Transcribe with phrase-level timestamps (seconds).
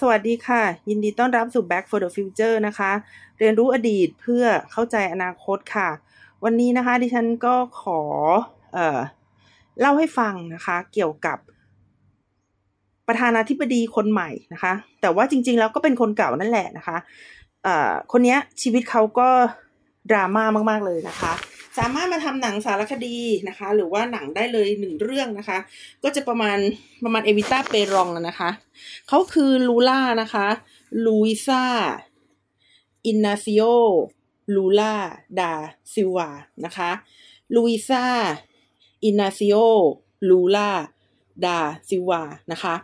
[0.00, 2.92] สวัสดีค่ะ ยินดีต้อนรับสู่ Back for the Future นะคะ
[3.38, 5.88] เรียนรู้อดีตเพื่อเข้าใจอนาคตค่ะ
[6.44, 8.00] วันนี้นะคะดิฉันก็ขอ
[8.74, 9.00] เอ่อ
[9.80, 11.38] เล่าให้ฟังนะคะ เกี่ยวกับ
[13.06, 16.96] ประธานาธิบดีคนใหม่นะคะ แต่ว่าจริง ๆ แล้วก็เป็นคนเก่านั่นแหละนะคะ
[17.64, 19.28] เอ่อคนนี้ชีวิตเขาก็
[20.10, 21.32] ดราม่ามาก ๆ เลยนะคะ
[21.76, 25.58] สามารถมาทำหนังสารคดีนะคะ หรือว่าหนังได้เลยหนึ่งเรื่องนะคะ
[26.02, 26.58] ก็จะประมาณ
[27.04, 28.50] ประมาณเอวิต้าเปรองนะคะ
[29.08, 30.46] เขาคือลูล่านะคะ
[31.04, 31.64] ลูอิซา
[33.06, 33.62] อินนาซิโอ
[34.54, 34.94] ลูล่า
[35.40, 35.52] ดา
[35.92, 36.28] ซิวา
[36.64, 36.90] นะคะ
[37.54, 38.04] ลูอิซา
[39.04, 39.56] อินนาซิโอ
[40.28, 40.70] ลูล่า
[41.44, 41.58] ดา
[41.88, 42.74] ซิวานะคะ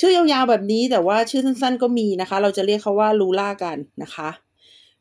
[0.00, 4.28] ชื่อยาวๆแบบนี้แต่ว่าชื่อสั้นๆก็มีนะคะ เราจะเรียกเขาว่าลูล่ากันนะคะ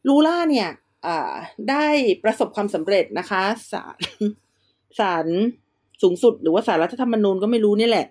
[0.07, 0.69] ลูล่าเนี่ย
[1.69, 1.87] ได้
[2.23, 3.97] ประสบความสำเร็จนะคะศาล
[4.99, 5.27] ศาล
[6.01, 8.07] สูงสุด หรือว่าศาลรัฐธรรมนูญก็ไม่รู้นี่แหละ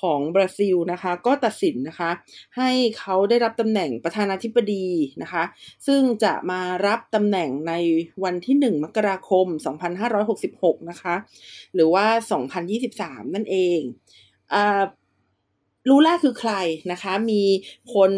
[0.00, 2.10] ของบราซิลนะคะ ก็ตัดสินนะคะ
[2.56, 4.86] ให้เขาได้รับตำแหน่งประธานาธิบดี
[5.22, 5.44] นะคะ
[5.86, 7.72] ซึ่งจะมารับตำแหน่งใน
[8.24, 9.46] วันที่ 1 มกราคม
[10.18, 11.14] 2566 นะคะ
[11.74, 12.06] หรือว่า
[12.66, 13.80] 2023 นั่นเอง
[15.88, 16.52] ลูล่าคือใคร
[16.92, 17.42] นะคะ มี
[17.94, 18.10] คน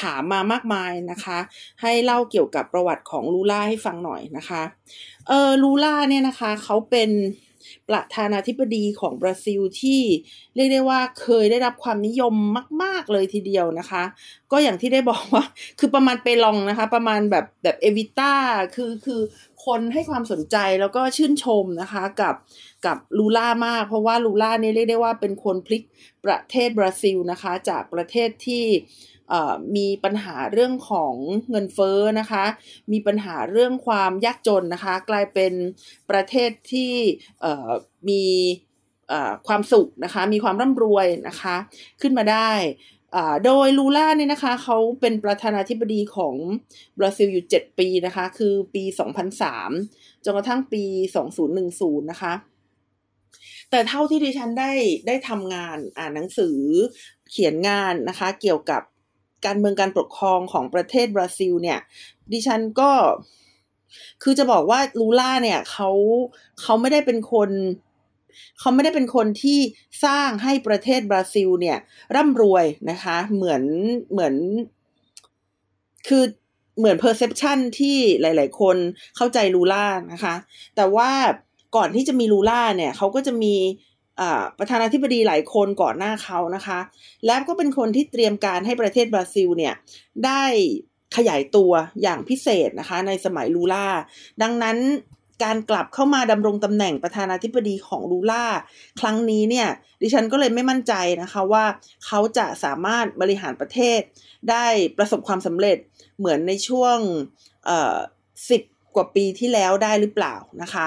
[0.00, 1.38] ถามมามากมายนะคะ
[1.82, 4.62] ให้เล่าเกี่ยวกับประวัติของลูล่าให้ฟังหน่อยนะคะ
[5.28, 7.10] เออลูล่าเนี่ยนะคะเขาเป็น
[7.88, 10.00] ประธานาธิบดีของบราซิลที่
[10.54, 12.34] เรียกได้ว่าเคยได้รับความนิยม
[12.82, 14.02] มาก ๆ เลยทีเดียวนะคะ
[14.52, 15.44] ก็อย่างที่ได้บอกว่า
[15.78, 18.32] คือประมาณเปลองนะคะ ประมาณแบบแบบเอวิต้า
[18.74, 19.20] คือคือ
[19.66, 22.34] คนให้ความสนใจแล้วก็ชื่นชมนะคะกับ
[22.86, 25.82] กับลูล่ามาก เพราะว่าลูล่าเนี่ยเรียกได้ว่าเป็นคนพลิก
[26.24, 28.64] ประเทศบราซิลนะคะ จากประเทศที่
[29.76, 31.14] มีปัญหาเรื่องของ
[31.50, 32.44] เงินเฟ้อนะคะ
[32.92, 35.52] มีปัญหาเรื่องความยากจนนะคะ กลายเป็น
[36.10, 36.92] ประเทศที่
[38.08, 38.24] มี
[39.48, 41.56] ความสุขนะคะ มีความร่ำรวยนะคะ
[42.00, 42.50] ขึ้นมาได้
[43.44, 46.34] โดยลูล่าเนี่ยนะคะเขาเป็นประธานาธิบดีของ
[46.98, 48.84] บราซิลอยู่ 7 ปีนะคะ คือปี
[49.54, 50.84] 2003 จนกระทั่งปี
[51.46, 52.32] 2010 นะคะ
[53.70, 54.72] แต่เท่าที่ดิฉันได้
[55.06, 56.58] ได้ทำงานอ่านหนังสือ
[57.30, 58.82] เขียนงานนะคะ เกี่ยวกับ
[59.46, 61.78] การเมืองการปกครองของประเทศบราซิล เนี่ย
[62.32, 62.90] ดิฉันก็
[64.22, 65.90] คือจะบอกว่าลูล่าเนี่ยเขา
[66.60, 67.50] เขาไม่ได้เป็นคน
[68.60, 69.58] เขาไม่ได้เป็นคนที่
[70.04, 71.78] สร้างให้ประเทศบราซิล เนี่ย
[72.16, 73.62] ร่ำรวยนะคะ เหมือน
[74.12, 74.34] เหมือน
[76.08, 76.24] คือ
[76.78, 78.76] เหมือน perception ที่หลาย ๆ คน
[79.16, 80.34] เข้าใจลูล่านะคะ
[80.76, 81.10] แต่ว่า
[81.76, 83.54] ก่อนที่จะมีลูล่าเนี่ยเขาก็จะมี
[84.58, 86.78] ประธานาธิบดีหลายคนก่อนหน้าเขานะคะ
[87.26, 89.74] และก็เป็นคนที่เตรียมการให้ประเทศบราซิลเนี่ย
[90.24, 90.44] ได้
[91.16, 93.86] ขยายตัวอย่างพิเศษนะคะ ในสมัยลูล่า
[94.42, 94.78] ดังนั้น
[95.44, 98.44] การกลับเข้ามาดำรงตำแหน่งประธานาธิบดีของลูล่า
[99.00, 99.68] ครั้งนี้เนี่ย
[100.02, 101.64] ดิฉันก็เลยไม่มั่นใจนะคะว่า
[102.06, 104.00] เขาจะสามารถบริหารประเทศ
[104.50, 104.66] ได้
[104.98, 105.78] ประสบความสำเร็จ
[106.18, 106.98] เหมือนในช่วง
[108.50, 108.62] สิบ
[108.96, 110.76] กว่าปีที่แล้วได้หรือเปล่านะค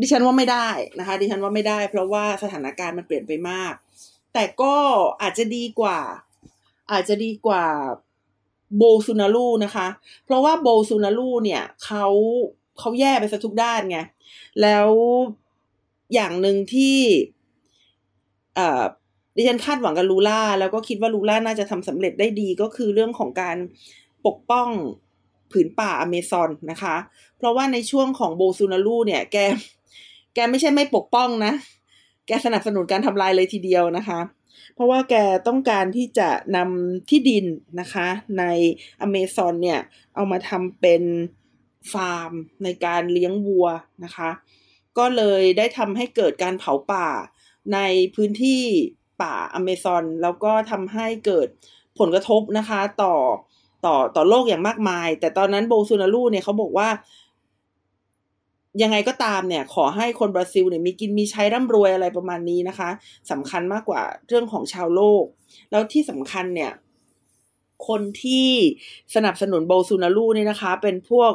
[0.00, 3.74] ดิฉันว่าไม่ได้นะคะ ดิฉันว่าไม่ได้ เพราะว่าสถานการณ์มันเปลี่ยนไปมาก
[4.34, 4.74] แต่ก็
[5.22, 5.98] อาจจะดีกว่า
[6.92, 7.64] อาจจะดีกว่า
[8.76, 9.86] โบซูนาลูนะคะ
[10.24, 12.06] เพราะว่าโบซูนาลูเนี่ยเขา
[12.78, 13.98] เขาแย่ไปซะทุกด้านไง
[14.62, 14.88] แล้ว
[16.14, 16.98] อย่างหนึ่งที่
[19.36, 23.56] ดิฉันคาดหวังกับลูล่า แล้วก็คิดว่าลูล่าน่าจะทำสำเร็จได้ดีก็คือเรื่องของการ
[24.26, 24.68] ปกป้อง
[25.52, 26.96] ผืนป่าอเมซอนนะคะ
[27.36, 29.36] เพราะว่าในช่วงของโบซูนาลูเนี่ย แก
[30.34, 31.52] แกไม่ใช่ไม่ปกป้องนะ
[32.26, 34.20] แกสนับสนุนการทำลายเลยทีเดียวนะคะ
[34.74, 35.14] เพราะว่าแก
[35.48, 37.44] ต้องการที่จะนำที่ดิน
[37.80, 38.44] นะคะ ใน
[39.00, 39.80] อเมซอนเนี่ย
[40.14, 41.02] เอามาทำเป็น
[41.92, 42.32] ฟาร์ม
[42.64, 43.66] ในการเลี้ยงวัว
[44.04, 44.30] นะคะ
[44.98, 47.08] ก็เลยได้ทำให้เกิดการเผาป่า
[47.74, 47.78] ใน
[48.14, 48.62] พื้นที่
[49.22, 51.48] ป่าอเมซอนแล้วก็ทำให้เกิด
[51.98, 53.16] ผลกระทบนะคะต่อ
[53.86, 56.88] ต่อต่อโลกอย่างมากมาย แต่ตอนนั้นโบซูนารูเนี่ยเขาบอกว่า
[58.82, 62.90] ยังไงก็ตามเนี่ย ขอให้คนบราซิลเนี่ยมีกินมีใช้ร่ำรวยอะไรประมาณนี้นะคะ
[63.30, 65.24] สำคัญมากกว่าเรื่องของชาวโลก
[65.70, 66.72] แล้วที่สำคัญเนี่ย
[67.88, 68.50] คนที่
[69.14, 71.32] สนับสนุนโบซูนารูนี่นะคะ เป็นพวก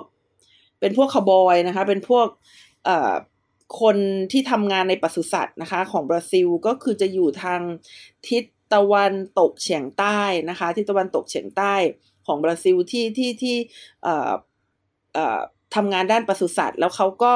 [0.79, 2.27] เป็นพวกคาบอยนะคะ เป็นพวก
[2.85, 3.13] เอ่อ
[3.81, 3.97] คน
[4.31, 7.61] ที่ทำงานในปศุสัตว์นะคะ ของบราซิลก็คือจะอยู่ทาง
[8.27, 8.43] ทิศ
[8.73, 10.19] ตะวันตกเฉียงใต้
[10.49, 11.73] นะคะ ทิศตะวันตกเฉียงใต้
[12.25, 13.55] ของบราซิลที่ที่ที่
[14.03, 14.31] เอ่อ
[15.13, 15.39] เอ่อ
[15.77, 17.33] ทำงานด้านปศุสัตว์ แล้วเขาก็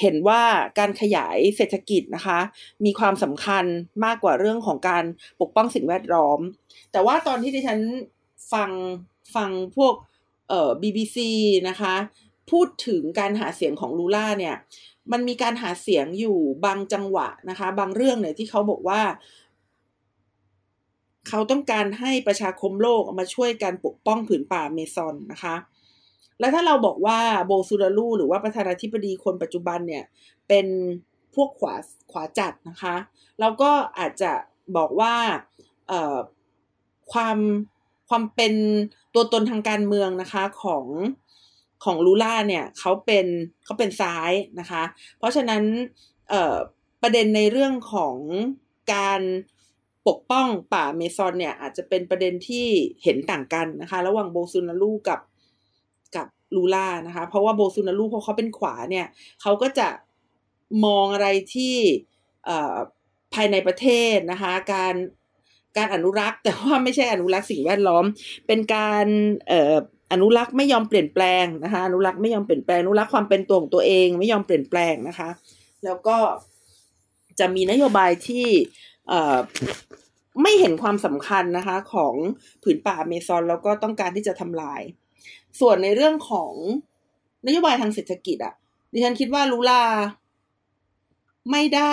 [0.00, 0.42] เห็นว่า
[0.78, 2.38] การขยายเศรษฐกิจนะคะ
[2.84, 3.64] มีความสำคัญ
[4.04, 5.04] มากกว่าเรื่องของการ
[5.40, 6.40] ปกป้องสิ่งแวดล้อม
[6.92, 7.80] แต่ว่าตอนที่ดิฉัน
[8.52, 8.70] ฟัง
[9.34, 9.94] ฟังพวก
[10.48, 11.16] เอ่อ BBC
[11.68, 11.94] นะคะ
[12.50, 14.56] พูดถึงการหาเสียงของลูล่าเนี่ย
[15.12, 19.02] มันมีการหาเสียงอยู่บางจังหวะนะคะ บางเรื่องเนี่ยที่เขาบอกว่า
[21.28, 25.54] เขาต้องการให้ประชาคมโลกมาช่วยกันปกป้องผืนป่าเมซอนนะคะ
[26.40, 30.04] แล้วถ้าเราบอกว่าโบซูราลูหรือว่าประธานาธิบดีคนปัจจุบันเนี่ย
[30.48, 30.66] เป็น
[31.34, 31.74] พวกขวา
[32.10, 32.94] ขวาจัดนะคะ
[33.40, 34.32] เราก็อาจจะ
[34.76, 35.14] บอกว่า
[37.12, 37.38] ความ
[38.08, 38.54] ความเป็น
[39.14, 40.86] ตัวตนทางการเมืองนะคะของ
[41.84, 43.26] ของลูล่าเนี่ยเขาเป็น
[43.64, 44.82] เขาเป็นซ้ายนะคะ
[45.18, 45.62] เพราะฉะนั้น
[47.02, 48.16] ประเด็นในเรื่องของ
[48.94, 49.20] การ
[50.08, 52.66] ปกป้องป่าเมซอนเนี่ยอาจจะเป็นประเด็นที่
[53.02, 55.20] เห็นต่างกันนะคะ ระหว่างโบซูนาลูกับกับ
[56.54, 59.06] ลูล่านะคะ เพราะว่าโบซูนาลูเพราะเขาเป็นขวาเนี่ย
[59.42, 59.88] เขาก็จะ
[60.84, 61.74] มองอะไรที่
[63.34, 64.94] ภายในประเทศนะคะ การ
[65.76, 68.04] การอนุรักษ์แต่ว่าไม่ใช่อนุรักษ์สิ่งแวดล้อม
[68.46, 69.06] เป็นการ
[70.12, 75.28] อนุรักษ์ไม่ยอมเปลี่ยนแปลงนะคะอนุรักษ์ไม่ยอมเปลี่ยนแปลงอนุรักษ์ความเป็นตัวของตัวเองไม่ยอมเปลี่ยนแปลงนะคะ
[75.84, 76.16] แล้วก็
[77.38, 78.46] จะมีนโยบายที่
[80.42, 82.14] ไม่เห็นความสำคัญนะคะของ
[82.62, 84.80] ผืนป่าเมซอนแล้วก็ต้องการที่จะทำลาย
[85.60, 86.52] ส่วนในเรื่องของ
[87.46, 88.54] นโยบายทางเศรษฐกิจอะ
[88.92, 89.82] ดิฉันคิดว่าลูลา
[91.50, 91.92] ไม่ได้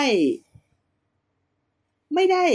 [2.13, 2.45] ไม่ได้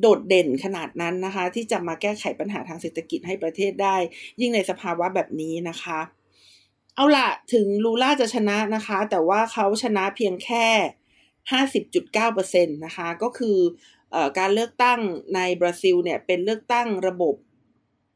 [0.00, 3.96] โดดเด่นขนาดนั้นนะคะ ที่จะมาแก้ไขปัญหาทางเศรษฐกิจให้ประเทศได้
[4.40, 6.00] ยิ่งในสภาวะแบบนี้นะคะ
[6.94, 10.66] เอาละถึงลูล่าจะชนะนะคะ แต่ว่าเขาชนะเพียงแค่
[11.52, 13.58] ห้าสิบจุดเก้าเปอร์เซ็นตนะคะ ก็คือ
[14.14, 15.00] อการเลือกตั้ง
[15.34, 17.34] ในบราซิลเนี่ยเป็นเลือกตั้งระบบ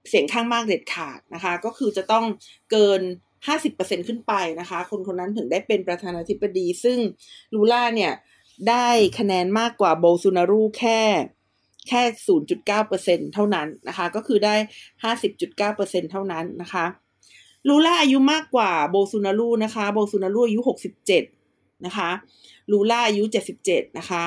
[0.09, 2.25] เสียงข้างมากเด็ดขาดนะคะ ก็คือจะต้อง
[2.71, 3.01] เกิน
[3.57, 6.99] 50%ขึ้นไปนะคะ คนคนนั้นถึงได้เป็นประธานาธิบดี ซึ่ง
[7.55, 8.13] ลูล่าเนี่ย
[8.69, 11.01] ได้คะแนนมากกว่าโบซูนารูแค่
[11.89, 12.03] แค่
[12.69, 14.55] 0.9%เท่านั้นนะคะ ก็คือได้
[15.25, 16.85] 50.9%เท่านั้นนะคะ
[17.69, 20.61] ลูล่าอายุมากกว่าโบซูนารูนะคะ โบซูนารูอายุ
[21.23, 22.11] 67 นะคะ
[22.73, 23.25] ลูล่าอายุ
[23.61, 24.23] 77 นะคะ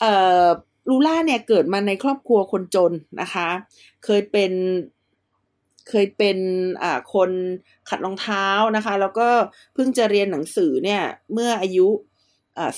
[0.00, 0.12] เอ่
[0.44, 0.48] อ
[0.88, 3.48] ลูล่าเนี่ยเกิดมาในครอบครัวคนจนนะคะ
[4.04, 4.52] เคยเป็น
[5.88, 6.38] เคยเป็น
[6.82, 7.30] อ่าคน
[7.88, 8.46] ขัดรองเท้า
[8.76, 9.28] นะคะ แล้วก็
[9.74, 11.02] เพิ่งจะเรียนหนังสือเนี่ย
[11.32, 11.88] เมื่ออายุ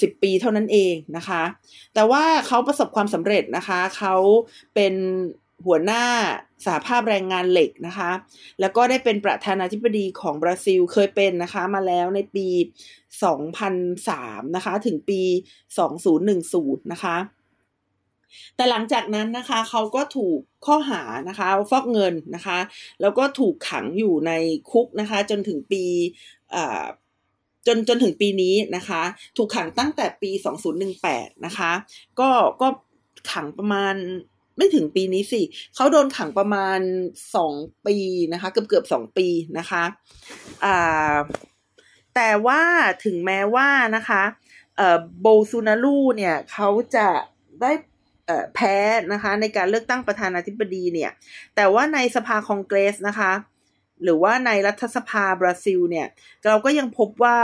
[0.01, 1.43] สิบปีเท่านั้นเองนะคะ
[1.95, 4.15] แต่ว่าเขาประสบความสำเร็จนะคะ เขา
[4.75, 4.95] เป็น
[5.67, 6.05] หัวหน้า
[6.65, 8.11] สหภาพแรงงานเหล็กนะคะ
[8.61, 12.49] แล้วก็ได้เป็นประธานาธิบดีของบราซิลเคยเป็นนะคะมาแล้วในปี
[13.31, 15.23] 2003 นะคะ ถึงปี
[16.07, 17.17] 2010 นะคะ
[18.57, 22.59] แต่หลังจากนั้นนะคะเขาก็ถูกข้อหานะคะฟอกเงินนะคะ
[23.01, 24.33] แล้วก็ถูกขังอยู่ใน
[24.71, 25.85] คุกนะคะ จนถึงปี
[27.67, 29.03] จนจนถึงปีนี้นะคะ
[29.37, 30.31] ถูกขังตั้งแต่ปี
[30.89, 31.73] 2018 นะคะ
[32.21, 32.31] ก็
[32.61, 32.69] ก็
[33.33, 33.95] ขังประมาณ
[34.57, 35.43] ไม่ถึงปีนี้สิ
[35.75, 36.81] เขาโดนขังประมาณ
[37.35, 37.55] สอง
[37.87, 37.97] ปี
[38.33, 39.29] นะคะ เกือบเกือบสองปี
[39.59, 39.83] นะคะ
[40.65, 41.17] อ่า
[42.15, 42.63] แต่ว่า
[43.05, 44.23] ถึงแม้ว่านะคะ
[44.77, 47.09] เอ่อโบซูนาลูเนี่ยเขาจะ
[47.61, 47.73] ได้
[48.55, 48.77] แพ้
[49.13, 51.11] นะคะในการเลือกตั้งประธานาธิบดีเนี่ย
[51.57, 53.33] แต่ว่าในสภาคองเกรสนะคะ
[54.03, 56.07] หรือว่าในรัฐสภาบราซิลเนี่ย
[56.47, 57.39] เราก็ยังพบว่า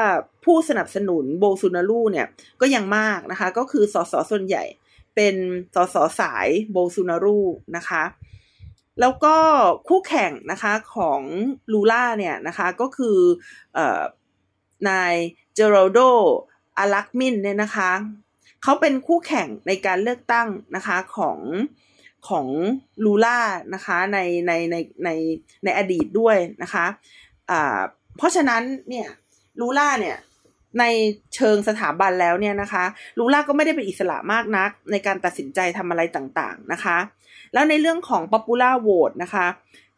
[0.45, 2.27] ผู้สนับสนุนโบซูนารูเนี่ย
[2.61, 4.65] ก็ยังมากนะคะ ก็คือสสส่วนใหญ่
[5.15, 5.35] เป็น
[5.75, 7.41] สสสายโบซูนารู
[7.77, 8.03] นะคะ
[9.01, 9.37] แล้วก็
[9.89, 11.21] คู่แข่งนะคะของ
[11.73, 13.19] ลูล่าเนี่ยนะคะก็คือ
[13.77, 13.79] อ
[14.89, 15.15] นาย
[15.55, 15.99] เจโรโด
[16.79, 17.91] อารักมินเนี่ยนะคะ
[18.67, 21.39] เขาเป็นคู่แข่งในการเลือกตั้งนะคะของ
[22.29, 22.47] ของ
[23.05, 23.41] ลูล่า
[23.75, 25.11] นะคะในในในใน
[25.65, 26.87] ในอดีตด้วยนะคะ
[27.51, 27.79] อ่า
[28.17, 29.09] เพราะฉะนั้นเนี่ย
[29.61, 30.17] ลูล่าเนี่ย
[30.81, 30.85] ใน
[31.35, 32.85] เชิงสถาบันแล้วเนี่ยนะคะ
[33.19, 36.99] ลูล่าก็ไม่ได้เป็นอิสระมากนัก ในการตัดสินใจทำอะไรต่างๆนะคะ
[37.53, 39.47] แล้วในเรื่องของ popular vote นะคะ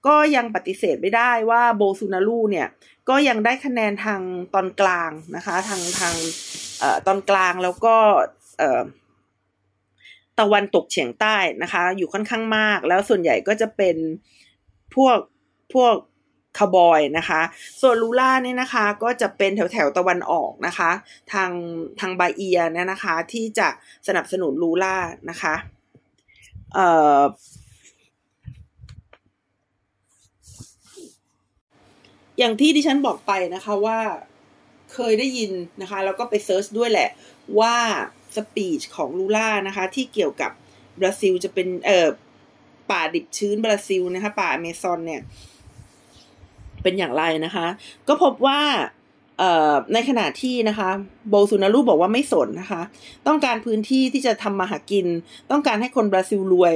[0.07, 2.69] ก็ยังปฏิเสธไม่ได้ว่าโบซูนาลูเนี่ย
[3.09, 4.21] ก็ยังได้คะแนนทาง
[4.55, 6.15] ตอนกลางนะคะ ทางทาง
[6.81, 7.97] เอ่อตอนกลางแล้วก็
[10.39, 13.97] ตะวันตกเฉียงใต้นะคะ อยู่ค่อนข้างมาก แล้วส่วนใหญ่ก็จะเป็น
[14.95, 15.19] พวก
[15.75, 15.95] พวก
[16.59, 17.41] คาบอยนะคะ
[17.81, 20.91] ส่วนลูล่านี่นะคะ ก็จะเป็นแถวแถวตะวันออกนะคะ
[21.33, 21.51] ทาง
[22.01, 23.69] ทางบาเอียเนี่ยนะคะ ที่จะ
[24.07, 24.97] สนับสนุนลูล่า
[25.31, 25.55] นะคะ
[26.75, 26.89] เอ่
[27.19, 27.23] อ
[32.39, 33.99] อย่างที่ดิฉันบอกไปนะคะว่า
[34.93, 37.11] เคยได้ยินนะคะ แล้วก็ไป search ด้วยแหละ
[37.61, 37.77] ว่า
[38.37, 40.51] speech ของลูล่านะคะ ที่เกี่ยวกับ
[41.01, 42.09] บราซิลจะเป็นเอ่อ
[42.91, 45.23] ป่าดิบชื้นบราซิลนะคะ ป่าอเมซอนเนี่ย
[46.83, 47.67] เป็นอย่างไรนะคะ
[48.09, 48.61] ก็พบว่า
[49.39, 50.89] เอ่อในขณะที่นะคะ
[51.29, 52.83] โบซูนารูบอกว่าไม่สนนะคะ
[53.27, 55.07] ต้องการพื้นที่ที่จะทำมาหากิน
[55.51, 56.75] ต้องการให้คนบราซิลรวย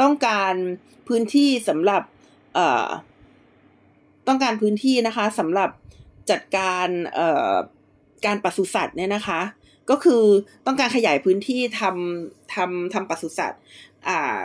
[0.00, 0.54] ต้องการ
[1.08, 2.02] พื้นที่สำหรับ
[2.54, 2.88] เอ่อ
[4.28, 5.70] ต้องการพื้นที่นะคะสำหรับ
[6.30, 7.52] จัดการเอ่อ
[8.26, 9.40] การปศุสัตว์เนี่ยนะคะ
[9.90, 10.22] ก็คือ
[10.66, 13.62] ต้องการขยายพื้นที่ทำทำทำปศุสัตว์
[14.08, 14.38] อ่า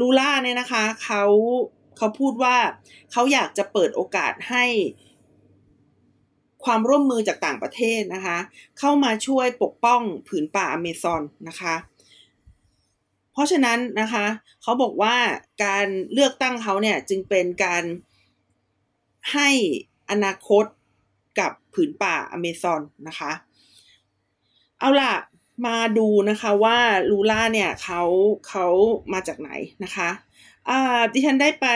[0.00, 1.24] ลูล่าเนี่ยนะคะเขา
[1.96, 2.56] เขาพูดว่า
[3.12, 4.64] เขาอยากจะเปิดโอกาสให้
[6.64, 8.38] ความร่วมมือจากต่างประเทศนะคะ
[8.78, 11.74] เข้ามาช่วยปกป้องผืนป่าอเมซอนนะคะ
[13.32, 14.24] เพราะฉะนั้นนะคะ
[14.62, 15.16] เขาบอกว่า
[15.64, 17.84] การเลือกตั้งเขาเนี่ยจึงเป็นการ
[19.32, 19.50] ให้
[20.10, 20.64] อนาคต
[21.40, 23.32] กับผืนป่าอเมซอนนะคะ
[24.84, 25.14] เอาล่ะ
[25.66, 26.78] มาดูนะคะว่า
[27.10, 28.02] ลูล่าเนี่ยเขา
[28.48, 28.66] เขา
[29.12, 29.50] มาจากไหน
[29.84, 30.08] นะคะ
[30.68, 31.66] อ่าดิฉันได้ไป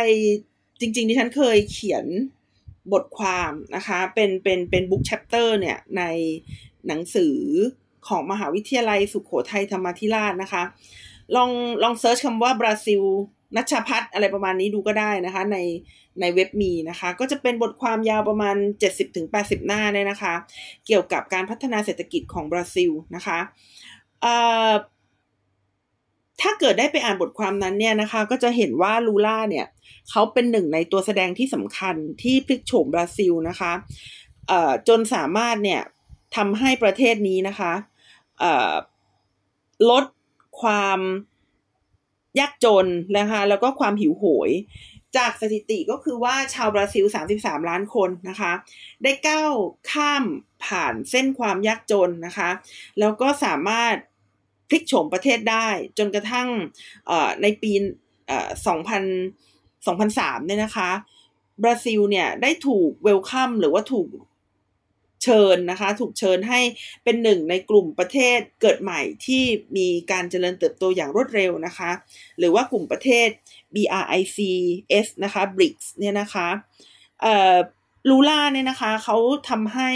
[0.81, 2.05] จริงๆดิฉันเคยเขียน
[2.93, 6.03] บทความนะคะเป็นเป็นเป็น book chapter เนี่ยใน
[6.87, 7.37] หนังสือ
[8.09, 10.63] ของมหาวิทยาลัยสุขโขทัยธรรมาธิราชนะคะ
[11.37, 11.51] ลอง
[11.83, 13.03] ลอง search คำว่าบราซิล
[13.57, 15.59] นัชพัฒอะไรประมาณนี้ดูก็ได้นะคะ ใน
[16.21, 18.57] ในเว็บมีนะคะ ก็จะเป็นบทความยาวประมาณ
[19.13, 20.35] 70-80 หน้าเนี่ยนะคะ
[20.87, 23.39] เกี่ยวกับการพัฒนาเศรษฐกิจของบราซิลนะคะ
[26.41, 29.67] ถ้าเกิดได้ไปอ่านบทความนั้นเนี่ยนะคะ ก็จะเห็นว่าลูล่าเนี่ย
[30.11, 33.73] เขาเป็นหนึ่งในตัวแสดงที่สำคัญที่พลิกโฉมบราซิลนะคะ
[34.89, 35.83] จนสามารถเนี่ย
[36.37, 37.73] ทำให้ประเทศนี้นะคะ
[39.91, 40.05] ลด
[40.61, 41.01] ความ
[42.39, 42.87] ยากจน
[43.19, 44.51] นะคะแล้วก็ความหิวโหย
[45.17, 47.05] จากสถิติก็คือว่าชาวบราซิล
[47.37, 48.53] 33 ล้านคนนะคะ
[49.03, 49.53] ได้ก้าว
[49.93, 50.25] ข้าม
[50.65, 52.51] ผ่านเส้นความยากจนนะคะ
[53.01, 53.95] แล้วก็สามารถ
[54.69, 56.49] พลิกโฉมประเทศได้จนกระทั่ง
[57.43, 57.79] ในปี2000
[59.87, 60.91] 2003เนี่ยนะคะ
[61.63, 64.09] บราซิลเนี่ยได้ถูกเวลคัมหรือว่าถูก
[65.25, 66.61] เชิญนะคะ ถูกเชิญให้
[67.05, 69.43] เป็นหนึ่งในกลุ่มประเทศเกิดใหม่ที่
[69.77, 71.91] มีการเจริญเติบโตอย่างรวดเร็วนะคะ
[72.39, 73.29] หรือว่ากลุ่มประเทศ
[73.75, 76.49] BRICS นะคะ BRICS เนี่ยนะคะ
[78.09, 79.17] ลูล่าเนี่ยนะคะเขา
[79.49, 79.91] ทำให้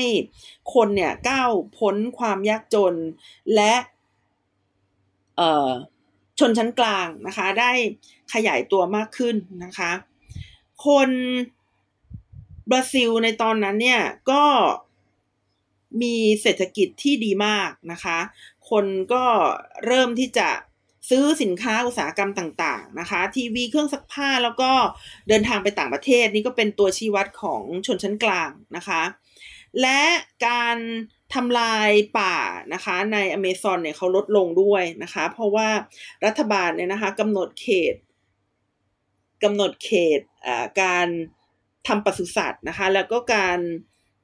[0.75, 2.95] คนเนี่ยก้าวพ้นความยากจน
[3.55, 3.75] และ
[6.39, 7.73] ชนชั้นกลางนะคะ ได้
[8.33, 9.93] ขยายตัวมากขึ้นนะคะ
[10.87, 11.11] คน
[12.71, 14.43] บราซิลในตอนนั้นเนี่ยก็
[16.03, 18.19] มีเศรษฐกิจที่ดีมากนะคะ
[18.71, 19.25] คนก็
[19.87, 20.49] เริ่มที่จะ
[21.11, 24.71] ซื้อสินค้าอุตสาหกรรมต่างๆนะคะ ทีวีเครื่องซักผ้าแล้วก็
[25.29, 29.03] เดินทางไปต่างประเทศนี่ก็เป็นตัวชี้วัดของชนชั้นกลางนะคะ
[29.81, 30.03] และ
[30.47, 30.77] การ
[31.35, 32.37] ทำลายป่า
[32.75, 35.69] นะคะในอเมซอนเนี่ยเขาลดลงด้วยนะคะ เพราะว่า
[36.27, 37.95] รัฐบาลเนี่ยนะคะกำหนดเขต
[39.45, 40.21] กำหนดเขต
[40.83, 41.07] การ
[41.87, 43.59] ทำปศุสัตว์นะคะ แล้วก็การ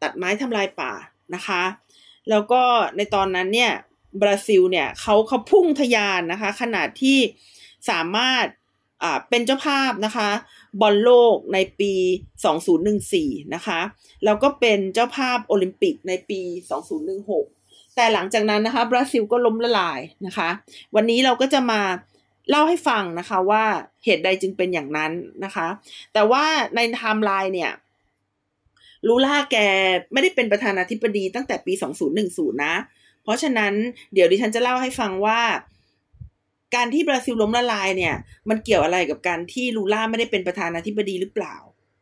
[0.03, 0.93] ตัดไม้ทำลายป่า
[1.35, 1.63] นะคะ
[2.31, 2.63] แล้วก็
[2.97, 3.73] ในตอนนั้นเนี่ย
[4.23, 7.19] บราซิลเนี่ยเขาเขาพุ่งทยานนะคะ ขนาดที่
[7.91, 8.47] สามารถ
[9.03, 10.31] อ่าเป็นเจ้าภาพนะคะ
[10.81, 11.93] บอลโลกในปี
[12.79, 13.81] 2014 นะคะ
[14.25, 16.41] แล้วก็เป็นเจ้าภาพโอลิมปิกในปี
[17.19, 20.49] 2016 แต่หลังจากนั้นนะคะบราซิลก็ล้มละลายนะคะ
[20.95, 21.81] วันนี้เราก็จะมา
[22.51, 23.65] เล่าให้ฟังนะคะว่า
[24.05, 25.13] เหตุใดจึงเป็นอย่างนั้น
[25.45, 25.67] นะคะ
[26.13, 26.45] แต่ว่า
[26.77, 27.73] ในไทม์ไลน์เนี่ย
[29.07, 29.57] ลูล่าแก
[30.13, 31.73] ไม่ได้เป็นประธานาธิบดีตั้งแต่ปี
[32.19, 32.75] 2010 นะ
[33.23, 33.73] เพราะฉะนั้น
[34.15, 35.41] เดี๋ยวดิฉันจะเล่าให้ฟังว่า
[36.75, 38.15] การที่บราซิลล้มละลายเนี่ย
[38.49, 41.57] มันเกี่ยวอะไรกับการที่ลูล่าไม่ได้เป็นประธานาธิบดีหรือเปล่า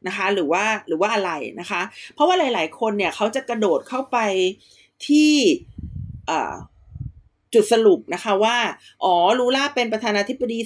[0.07, 1.81] นะคะ หรือว่าหรือว่าอะไรนะคะ
[2.15, 4.19] เพราะว่าหลาย ๆ คนเนี่ยเขาจะกระโดดเข้าไป
[5.07, 5.33] ที่
[7.55, 8.57] จุดสรุปนะคะว่า
[9.05, 10.59] อ๋อ ลูล่าเป็นประธานาธิบดี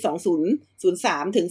[0.65, 1.47] 2003 ถึง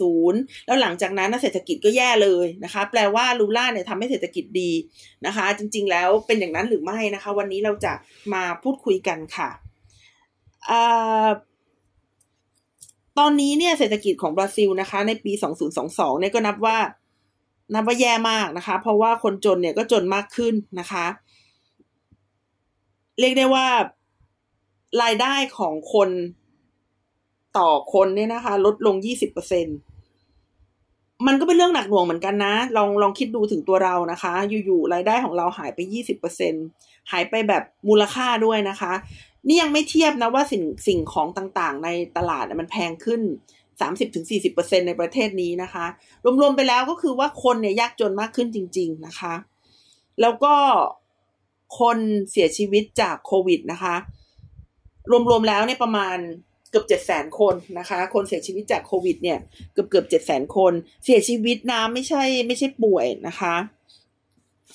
[0.00, 4.70] 2010 แล้วหลังจากนั้นเศรษฐกิจก็แย่เลยนะคะ แปลว่าลูล่าเนี่ยทำให้เศรษฐกิจดี
[5.26, 7.92] นะคะ จริงๆ แล้วเป็นอย่างนั้นหรือไม่นะคะ วันนี้เราจะ
[8.32, 9.50] มาพูดคุยกันค่ะ
[13.18, 15.32] ตอนนี้เนี่ยเศรษฐกิจของบราซิลนะคะ ในปี
[15.76, 16.78] 2022 เนี่ยก็นับว่า
[17.74, 21.06] นับว่าแย่มากนะคะ เพราะว่าคนจนเนี่ยก็จนมากขึ้นนะคะ
[23.20, 23.66] เรียกได้ว่า
[25.02, 26.10] รายได้ของคน
[27.58, 29.66] ต่อคนเนี่ยนะคะ ลดลง20%เปอร์เซ็น
[31.26, 34.32] มันก็เป็นเรื่องหนักหน่วงเหมือนกันนะ ลองลองคิดดูถึงตัวเรานะคะ
[34.66, 35.78] อยู่ๆรายได้ของเราหายไป
[36.44, 38.92] 20%หายไปแบบมูลค่าด้วยนะคะ
[39.46, 43.20] นี่ยังไม่เทียบนะว่าสิ่งสิ่งของต่างๆ ในตลาดมันแพงขึ้น
[44.00, 45.86] 30-40%ในประเทศนี้นะคะ
[46.40, 49.34] รวมๆไปแล้วก็คือว่าคนเนี่ยยากจนมากขึ้นจริง ๆนะคะ
[50.20, 50.54] แล้วก็
[51.78, 51.98] คน
[52.30, 53.94] เสียชีวิตจากโควิดนะคะ
[55.30, 56.16] รวมๆแล้วเนี่ยประมาณ
[56.70, 59.38] เกือบเจ็ดแสนคนนะคะ คนเสียชีวิตจากโควิดเนี่ย
[59.72, 60.72] เกือบเกือบเจ็ดแสนคน
[61.04, 63.54] เสียชีวิตนะไม่ใช่ไม่ใช่ป่วยนะคะ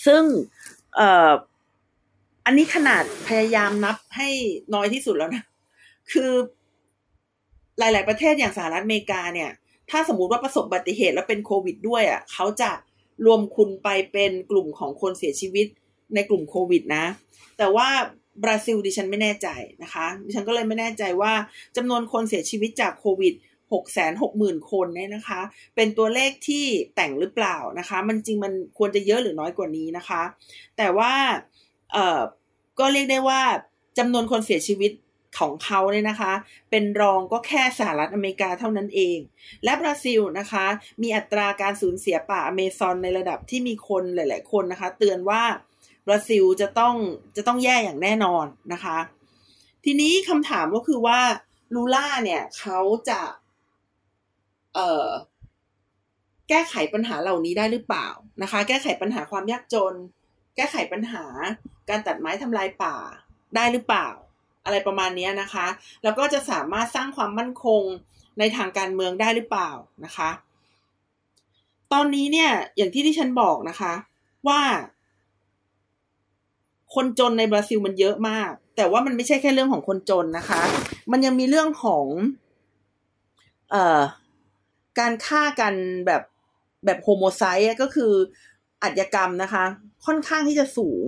[0.05, 0.23] ซึ่ง
[0.95, 1.31] เอ่อ
[2.45, 4.29] อันนี้ขนาดพยายามนับให้
[4.73, 5.43] น้อยที่สุดแล้วนะ
[6.11, 6.31] คือ
[7.79, 9.51] หลาย ๆ ประเทศอย่างสหรัฐอเมริกาเนี่ย
[9.89, 12.71] ถ้าสมมุติว่าประสบอุบัติเหตุแล้วเป็นโควิดด้วยอะ่ะเขาจะ
[13.25, 15.67] รวมคุณไปเป็นกลุ่มของคนเสียชีวิต
[16.15, 17.05] ในกลุ่มโควิดนะ
[17.57, 17.87] แต่ว่า
[18.43, 19.47] บราซิลดิฉันไม่แน่ใจ
[19.83, 21.33] นะคะ ดิฉันก็เลยไม่แน่ใจว่า
[21.77, 23.33] จำนวนคนเสียชีวิตจากโควิด
[23.73, 25.41] หกแสนหกหมื่นคนเนี่ยนะคะ
[25.75, 30.21] เป็นตัวเลขที่แต่งหรือเปล่านะคะ มันจริงมันควรจะเยอะหรือน้อยกว่านี้นะคะ
[30.77, 31.13] แต่ว่า
[31.93, 32.21] เอ่อ
[32.79, 33.41] ก็เรียกได้ว่า
[33.97, 34.91] จำนวนคนเสียชีวิต
[35.39, 36.33] ของเขาเนี่ยนะคะ
[36.71, 39.17] เป็นรองก็แค่สหรัฐอเมริกาเท่านั้นเอง
[39.63, 40.65] และบราซิลนะคะ
[41.01, 45.43] มีอัตราการสูญเสียป่าอเมซอนในระดับที่มีคนหลาย ๆ คนนะคะ เตือนว่า
[46.07, 46.95] บราซิลจะต้อง
[47.35, 48.97] จะต้องแย่อย่างแน่นอนนะคะ
[49.85, 51.19] ทีนี้คำถามก็คือว่า
[51.73, 52.79] ลูล่าเนี่ยเขา
[53.09, 53.21] จะ
[54.75, 55.07] เอ่อ
[56.49, 58.07] แก้ไขปัญหาเหล่านี้ได้หรือเปล่า
[58.41, 59.93] นะคะ แก้ไขปัญหาความยากจน
[60.55, 61.25] แก้ไขปัญหา
[61.89, 62.95] การตัดไม้ทำลายป่า
[63.55, 64.07] ได้หรือเปล่า
[64.65, 65.67] อะไรประมาณนี้นะคะ
[66.03, 67.81] แล้วก็จะสามารถสร้างความมั่นคง
[68.39, 69.69] ในทางการเมืองได้หรือเปล่า
[70.05, 70.29] นะคะ
[71.93, 73.93] ตอนนี้เนี่ยอย่างที่ที่ฉันบอกนะคะ
[74.47, 74.61] ว่า
[76.95, 80.61] คนจนในบราซิลมันเยอะมาก แต่ว่ามันไม่ใช่แค่เรื่องของคนจนนะคะ
[81.11, 82.05] มันยังมีเรื่องของ
[83.71, 84.01] เอ่อ
[84.99, 85.73] การฆ่ากัน
[86.05, 86.23] แบบ
[86.85, 88.13] แบบโฮโมไซต์ก็คือ
[88.83, 89.65] อัจกรรมนะคะ
[90.05, 91.05] ค่อนข้างที่จะสูง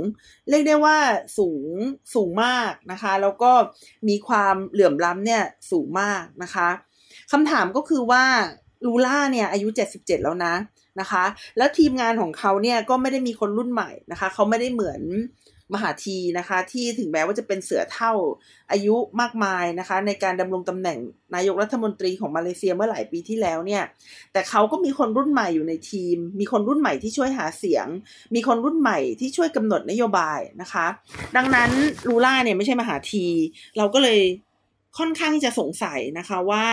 [0.50, 0.98] เรียกได้ว่า
[1.38, 1.65] สูง
[2.13, 3.51] สูงมากนะคะ แล้วก็
[4.08, 6.68] มีความเหลื่อมล้ำเนี่ยสูงมากนะคะ
[7.32, 8.24] คำถามก็คือว่า
[8.86, 10.54] ลูล่าเนี่ยอายุ 77 แล้วนะ
[11.00, 11.24] นะคะ
[11.58, 15.01] แล้วทีมงานของเขาเนี่ยก็ไม่ได้มีคนรุ่นใหม่นะคะ เขาไม่ได้เหมือน
[15.74, 18.13] มหาทีนะคะ ที่ถึงแม้ว่าจะเป็นเสือเท่า
[18.72, 21.00] อายุมากมายนะคะ ในการดำรงตำแหน่ง
[21.36, 23.84] นายกรัฐมนตรีของมาเลเซียเมื่อหลายปีที่แล้วเนี่ย
[24.34, 27.88] แต่เขาก็มีคนรุ่นใหม่อยู่ในทีม มีคนรุ่นใหม่ที่ช่วยหาเสียง
[28.36, 30.86] มีคนรุ่นใหม่ที่ช่วยกำหนดนโยบายนะคะ
[31.36, 31.69] ดังนั้น
[32.07, 33.25] ลูล่าเนี่ยไม่ใช่มหาที
[33.77, 34.19] เราก็เลย
[34.98, 36.66] ค่อนข้างที่จะสงสัยนะคะว่า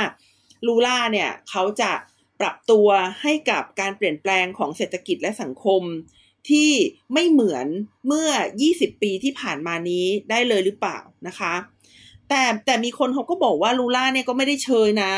[0.67, 1.93] ลูล่าเนี่ยเขาจะ
[2.41, 2.89] ปรับตัว
[3.23, 5.83] ให้กับการเปลี่ยนแปลงของเศรษฐกิจและสังคม
[6.51, 6.71] ที่
[7.13, 7.67] ไม่เหมือน
[8.07, 8.29] เมื่อ
[8.67, 11.55] 20 ปีที่ผ่านมานี้ได้เลยหรือเปล่านะคะ
[12.29, 15.13] แต่แต่มีคนเขาก็บอกว่าลูล่าเนี่ยก็ไม่ได้เชยนะ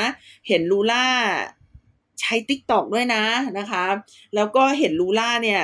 [0.49, 1.07] เห็นลูล่า
[2.21, 3.25] ใช้ TikTok ด้วยนะ
[3.59, 3.85] นะคะ
[4.35, 5.61] แล้วก็เห็นลูล่าเนี่ย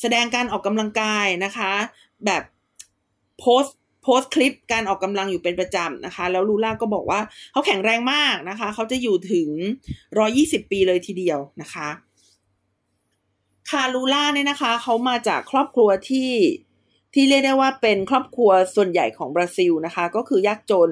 [0.00, 1.72] แสดงการออกกำลังกายนะคะ
[2.24, 2.42] แบบ
[3.38, 3.64] โพสต์
[4.02, 7.20] โพสต์คลิปการออกกำลังอยู่เป็นประจำนะคะ แล้วลูล่าก็บอกว่า
[7.52, 9.48] เขาแข็งแรงมากนะคะ เขาจะอยู่ถึง
[10.10, 11.88] 120 ปีเลยทีเดียวนะคะ
[13.70, 16.32] คารูล่าเนี่ยนะคะ เขามาจากครอบครัวที่
[17.14, 20.90] ที่เรียกได้ว่าเป็นครอบครัวส่วนใหญ่ของบราซิลนะคะ ก็คือยากจน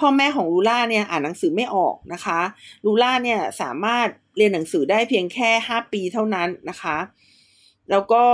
[0.00, 2.40] พ่อแม่ของลูล่าเนี่ยอ่านหนังสือไม่ออกนะคะ
[2.86, 6.96] ลูล่าเนี่ยสามารถเรียนหนังสือได้เพียงแค่ห้าปีเท่านั้นนะคะ
[7.90, 8.24] แล้วก็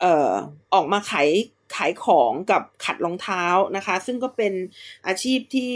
[0.00, 0.30] เอ่อ
[0.74, 1.30] ออกมาขาย
[1.76, 3.44] ขายของกับขัดรองเท้า
[3.76, 4.52] นะคะ ซึ่งก็เป็น
[5.06, 5.72] อาชีพที่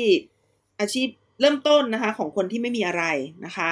[0.81, 1.09] อาชีพ
[1.40, 3.05] เริ่มต้นนะคะ ของคนที่ไม่มีอะไร
[3.47, 3.69] นะคะ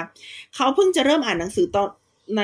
[0.55, 1.89] เขาเพิ่งจะเริ่มอ่านหนังสือตอน
[2.39, 2.43] ใน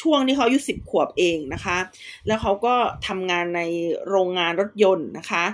[0.00, 1.78] ช่วงที่เขาอายุสิบขวบเองนะคะ
[2.26, 2.74] แล้วเขาก็
[3.06, 3.60] ทำงานใน
[4.08, 5.44] โรงงานรถยนต์นะคะ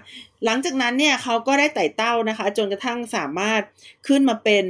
[0.44, 3.62] หลังจากนั้นเนี่ยเขาก็ได้ไต่เต้านะคะ จนกระทั่งสามารถ
[4.08, 4.64] ขึ้นมาเป็น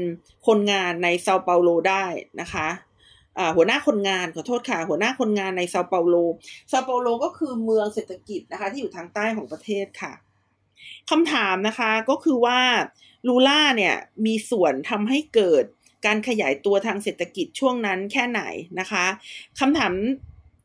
[0.46, 2.04] คนงานในเซาเปาโลได้
[2.40, 2.68] นะคะ
[3.56, 6.14] หัวหน้าคนงานขอโทษค่ะ หัวหน้าคนงานในเซาเปาโล
[6.68, 10.12] เซาเปาโลก็คือเมืองเศรษฐกิจนะคะ ที่อยู่ทางใต้ของประเทศค่ะ
[11.10, 12.60] คำถามนะคะก็คือว่า
[13.28, 13.94] ลูล่าเนี่ย
[14.26, 15.64] มีส่วนทำให้เกิด
[16.06, 18.42] การขยายตัวทางเศรษฐกิจช่วงนั้นแค่ไหน
[18.80, 19.04] นะคะ
[19.60, 19.92] คำถาม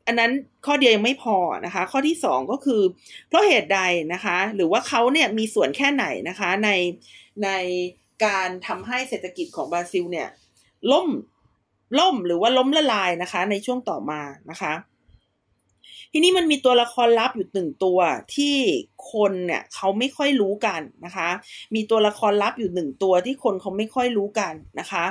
[0.06, 0.32] อันนั้น
[0.66, 2.82] ข้อเดียวยังไม่พอนะคะ ข้อที่สองก็คือ
[3.28, 3.80] เพราะเหตุใด
[4.12, 6.70] นะคะ หรือว่าเขาเนี่ยมีส่วนแค่ไหนนะคะใน
[7.44, 7.50] ใน
[8.24, 10.28] การทำให้เศรษฐกิจของบราซิลเนี่ย
[10.92, 11.08] ล่ม
[11.98, 14.72] ล่มหรือว่าล้มละลายนะคะ ในช่วงต่อมานะคะ
[16.12, 17.98] ทีนี้มันมีตัวละครลับอยู่หนึ่งตัว
[18.36, 18.56] ที่
[19.12, 21.28] คนเนี่ยเขาไม่ค่อยรู้กันนะคะ
[21.74, 25.04] มีตัวละครลับอยู่หนึ่งตัวที่คนเขาไม่ค่อยรู้กันนะคะ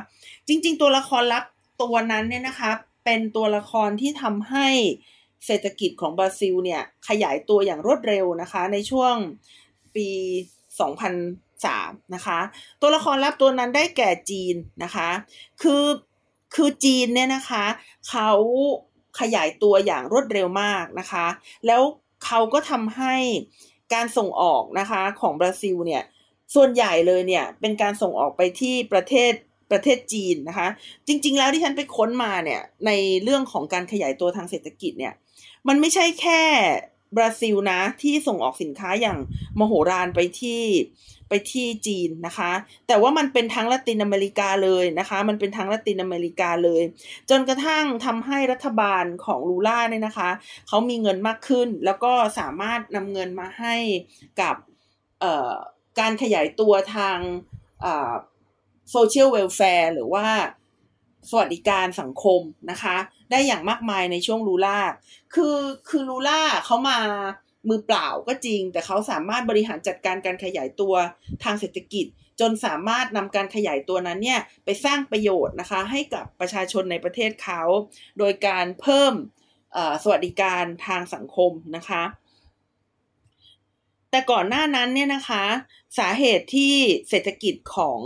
[0.47, 1.43] จริง ๆ ตัวละครลับ
[1.81, 2.71] ตัวนั้นเนี่ยนะคะ
[3.05, 4.67] เป็นตัวละครที่ทำให้
[5.45, 9.15] เศรษฐกิจของบราซิลเนี่ยขยายตัวอย่างรวดเร็วนะคะ ในช่วง
[9.95, 10.07] ปี
[10.89, 12.39] 2003 นะคะ
[12.81, 15.09] ตัวละครลับตัวนั้นได้แก่จีนนะคะ
[15.61, 15.85] คือ
[16.55, 17.65] คือจีนเนี่ยนะคะ
[18.09, 18.31] เขา
[19.19, 21.25] ขยายตัวอย่างรวดเร็วมากนะคะ
[21.67, 21.81] แล้ว
[22.25, 23.15] เขาก็ทำให้
[23.93, 26.03] การส่งออกนะคะของบราซิลเนี่ย
[26.55, 29.31] ส่วนใหญ่เลยเนี่ยเป็นการส่งออกไปที่ประเทศ
[29.71, 30.67] ประเทศจีนนะคะ
[31.07, 32.91] จริง ๆ แล้วที่ฉันไปค้นมาเนี่ยใน
[33.23, 35.13] เรื่องของการขยายตัวทางเศรษฐกิจเนี่ย
[35.67, 36.41] มันไม่ใช่แค่
[37.15, 39.17] บราซิลนะ ที่ส่งออกสินค้าอย่าง
[39.59, 40.61] มโหฬารไปที่
[41.29, 42.51] ไปที่จีนนะคะ
[42.87, 46.81] แต่ว่ามันเป็นทั้งละตินอเมริกาเลยนะคะ มันเป็นทั้งละตินอเมริกาเลย
[47.29, 50.29] จนกระทั่งทำให้รัฐบาลของลูล่าเนี่ยนะคะ
[50.67, 53.75] เขามีเงินมากขึ้น แล้วก็สามารถนำเงินมาให้
[54.41, 54.55] กับ
[55.99, 57.17] การขยายตัวทาง
[58.91, 60.25] social welfare หรือว่า
[61.29, 62.97] สวัสดิการสังคมนะคะ
[63.31, 64.79] ได้อย่างมากมายในช่วงลูล่า
[65.33, 65.57] คือ
[65.89, 66.97] คือลูล่าเขามา
[67.67, 70.93] มือเปล่าก็จริง แต่เขาสามารถบริหารจัดการการขยายตัว
[71.43, 72.05] ทางเศรษฐกิจ
[72.39, 77.61] จนสามารถนำการขยายตัวนั้นเนี่ยไปสร้างประโยชน์นะคะ ให้กับประชาชนในประเทศเขา
[78.19, 79.13] โดยการเพิ่ม
[80.03, 82.03] สวัสดิการทางสังคมนะคะ
[84.11, 85.43] แต่ก่อนหน้านั้นเนี่ยนะคะ
[85.99, 86.75] สาเหตุที่
[87.09, 88.01] เศรษฐกิจของ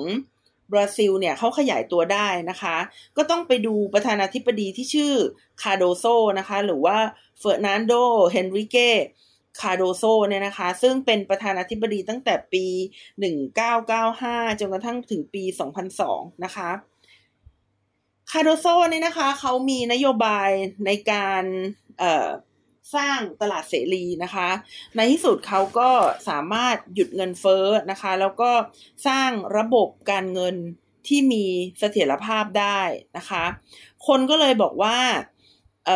[0.78, 2.78] บราซิลเนี่ยเขาขยายตัวได้นะคะ
[3.18, 5.14] ก็ต้องไปดูประธานาธิบดีที่ชื่อ
[5.62, 6.06] คาโดโซ
[6.40, 6.98] นะคะ หรือว่า
[7.40, 7.94] เฟอร์นันโด
[8.32, 8.78] เฮนริเก
[9.62, 12.66] คาโดโซเนี่ยนะคะ ซึ่งเป็นประธานาธิบดีตั้งแต่ปี
[13.84, 15.44] 1995 จนกระทั่งถึงปี
[15.94, 16.70] 2002 นะคะ
[18.32, 20.50] คาโดโซเนี่ยนะคะเขามีนโยบาย
[20.86, 21.44] ในการ
[22.95, 24.50] สร้างตลาดเสรีนะคะ
[24.95, 25.89] ในที่สุดเขาก็
[26.30, 28.52] สามารถหยุดเงินเฟ้อนะคะ แล้วก็
[29.08, 30.56] สร้างระบบการเงิน
[31.08, 31.45] ที่มี
[31.80, 32.82] เสถียรภาพได้
[33.17, 33.43] นะคะ
[34.08, 34.98] คนก็เลยบอกว่า
[35.86, 35.89] เ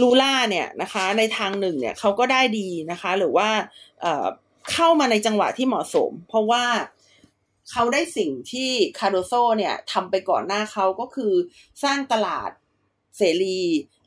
[0.00, 3.48] ลูล่าเนี่ยนะคะในทางหนึ่งเนี่ยเขาก็ได้ดีนะคะ หรือว่า
[4.00, 6.64] เเข้ามาในจังหวะที่เหมาะสม เพราะว่า
[7.70, 11.32] เขาได้สิ่งที่คาร์โดโซเนี่ยทำไปก่อนหน้าเขาก็คือ
[11.84, 12.50] สร้างตลาด
[13.16, 13.60] เสรี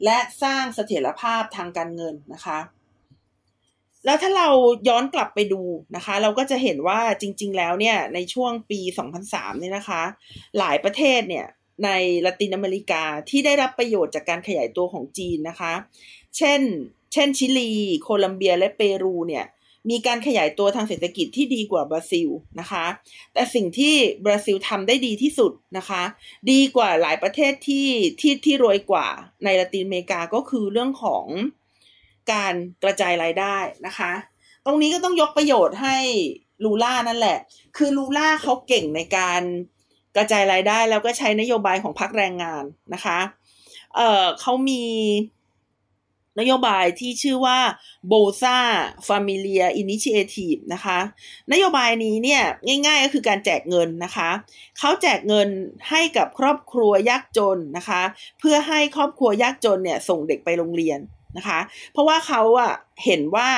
[0.04, 2.60] และสร้างเสถียรภาพทางการเงินนะคะ
[4.06, 4.50] แล้วถ้าเรา
[4.88, 5.62] ย้อนกลับไปดู
[5.96, 8.80] นะคะ เราก็จะเห็นว่าจริง ๆ แล้วเนี่ยในช่วงปี
[9.20, 10.02] 2003เนี่ยนะคะ
[10.58, 11.46] หลายประเทศเนี่ย
[11.86, 11.90] ใน
[12.26, 15.74] ละตินอเมริกาที่ได้รับประโยชน์จากการขยายตัวของจีนนะคะ
[16.38, 16.62] เช่น
[17.14, 19.46] เช่นชิลี โคลัมเบียและเปรูเนี่ย
[19.90, 22.86] มีการขยายตัวทางเศรษฐกิจที่ดีกว่าบราซิลนะคะ
[23.34, 23.96] แต่สิ่งที่
[24.26, 26.04] บราซิลทำได้ดีที่สุดนะคะ
[26.52, 27.88] ดีกว่าหลายประเทศที่
[28.20, 29.08] ที่ที่รวยกว่า
[29.44, 31.26] ในละตินอเมริกาก็คือเรื่องของ
[32.32, 34.12] การกระจายรายได้นะคะ
[34.66, 35.98] ตรงนี้ก็ต้องยกประโยชน์ให้
[36.64, 37.38] ลูล่านั่นแหละ
[37.78, 39.42] คือลูล่าเขาเก่งในการ
[40.16, 43.20] กระจายรายได้แล้วก็ใช้นโยบายของพรรคแรงงานนะคะ
[43.96, 44.84] เออเขามี
[46.40, 47.60] นโยบายที่ชื่อว่า
[48.12, 48.60] BOSA
[49.08, 51.00] Familia Initiative นะคะ
[51.52, 52.42] นโยบายนี้เนี่ย
[52.88, 54.30] ง่ายๆก็คือการแจกเงินนะคะ
[54.80, 55.50] เขาแจกเงิน
[55.90, 58.02] ให้กับครอบครัวยากจนนะคะ
[58.40, 61.00] เพื่อให้ครอบครัวยากจนเนี่ยส่งเด็กไปโรงเรียน
[61.38, 61.60] นะคะ
[61.94, 62.74] เพราะว่าเขาอะ
[63.06, 63.50] เห็นว่า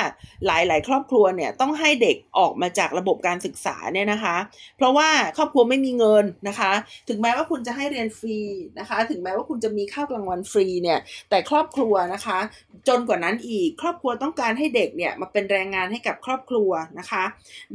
[0.46, 4.36] หลาย ๆ ครอบครัวเนี่ยต้องให้เด็กออกมาจากระบบการศึกษาเนี่ยนะคะ
[4.78, 6.72] เพราะว่าครอบครัวไม่มีเงินนะคะ
[7.10, 8.40] ถึงแม้ว่าคุณจะให้เรียนฟรี
[8.80, 12.40] นะคะ ถึงแม้ว่าคุณจะมีข้าวกลางวันฟรีเนี่ยแต่ครอบครัวนะคะ
[12.88, 17.24] จนกว่านั้นอีกครอบครัวต้องการให้เด็กเนี่ยมาเป็นแรงงานให้กับครอบครัวนะคะ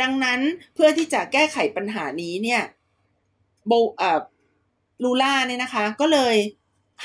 [0.00, 0.40] ดังนั้น
[0.74, 2.62] เพื่อที่จะแก้ไขปัญหานี้เนี่ย
[3.66, 4.20] โบเอ่อ
[5.02, 6.36] ลูล่าเนี่ยนะคะ ก็เลย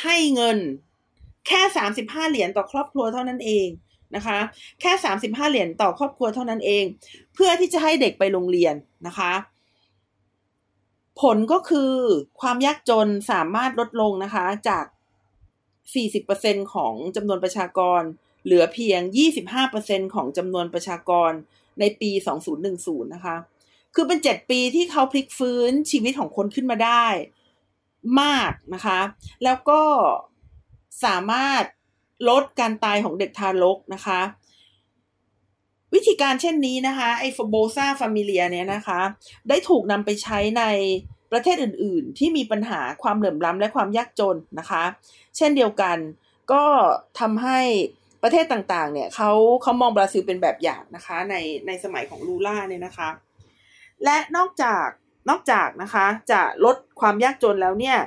[0.03, 0.57] ให้เงิน
[1.49, 3.67] แค่สามสิบห้าเหรียญต่อครอบครัวเท่านั้นเอง
[4.15, 4.39] นะคะ
[4.81, 6.83] แค่สามสิบห้าเหรียญต่อครอบครัวเท่านั้นเอง
[7.33, 8.75] เพื่อที่จะให้เด็กไปโรงเรียน
[9.07, 9.31] นะคะ
[11.21, 11.93] ผลก็คือ
[12.41, 14.85] ความยากจนสามารถลดลงนะคะจาก
[15.99, 18.01] 40%ของจำนวนประชากร
[18.43, 19.01] เหลือเพียง
[19.57, 21.31] 25%ของจำนวนประชากร
[21.79, 22.11] ในปี
[22.61, 23.35] 2010 นะคะ
[23.95, 27.05] คือเป็น 7 ปีที่เขาพลิกฟื้นชีวิตของคนขึ้นมาได้
[28.21, 28.99] มากนะคะ
[29.43, 29.81] แล้วก็
[31.05, 31.63] สามารถ
[32.29, 34.21] ลดการตายของเด็กทารกนะคะ
[35.93, 38.99] วิธีการเช่นนี้นะคะไอฟโบซาฟามิเลียเนี่ยนะคะ
[39.49, 40.63] ได้ถูกนำไปใช้ใน
[41.31, 44.83] ประเทศอื่นๆ ที่มีปัญหาความเหลื่อมล้ำและความยากจนนะคะ
[45.37, 45.97] เช่นเดียวกัน
[46.51, 46.63] ก็
[47.19, 47.59] ทำให้
[48.23, 51.35] ประเทศต่างๆ เนี่ยเขาเขามองบราซิลเป็นแบบอย่างนะคะใน
[51.67, 53.09] ในสมัยของลูล่าเนี่ยนะคะ
[54.03, 54.87] และนอกจาก
[55.29, 57.97] นอกจากนะคะจะลดความยากจนแล้วเนี่ย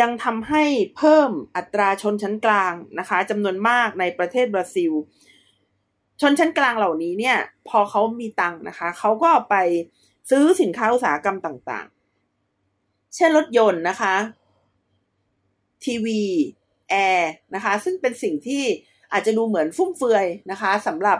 [0.00, 0.64] ยังทำให้
[0.96, 4.92] เพิ่มอัตราชนชั้นกลางนะคะจำนวนมากในประเทศบราซิล
[6.20, 7.36] ชนชั้นกลางเหล่านี้เนี่ย
[7.68, 9.56] พอเขามีตังค์นะคะ เขาก็ไป
[10.30, 14.14] ซื้อสินค้าอุตสาหกรรมต่างๆ เช่นรถยนต์นะคะ
[15.84, 16.22] ทีวี
[16.90, 18.62] แอร์นะคะ ซึ่งเป็นสิ่งที่
[19.12, 21.18] อาจจะดูเหมือนฟุ่มเฟือยนะคะสำหรับ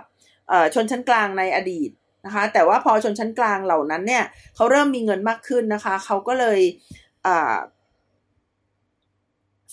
[0.74, 1.90] ชนชั้นกลางในอดีต
[2.26, 6.60] นะคะ แต่ว่าพอชนชั้นกลางเหล่านั้นเนี่ยเขาเริ่มมีเงินมากขึ้นนะคะ เขาก็เลย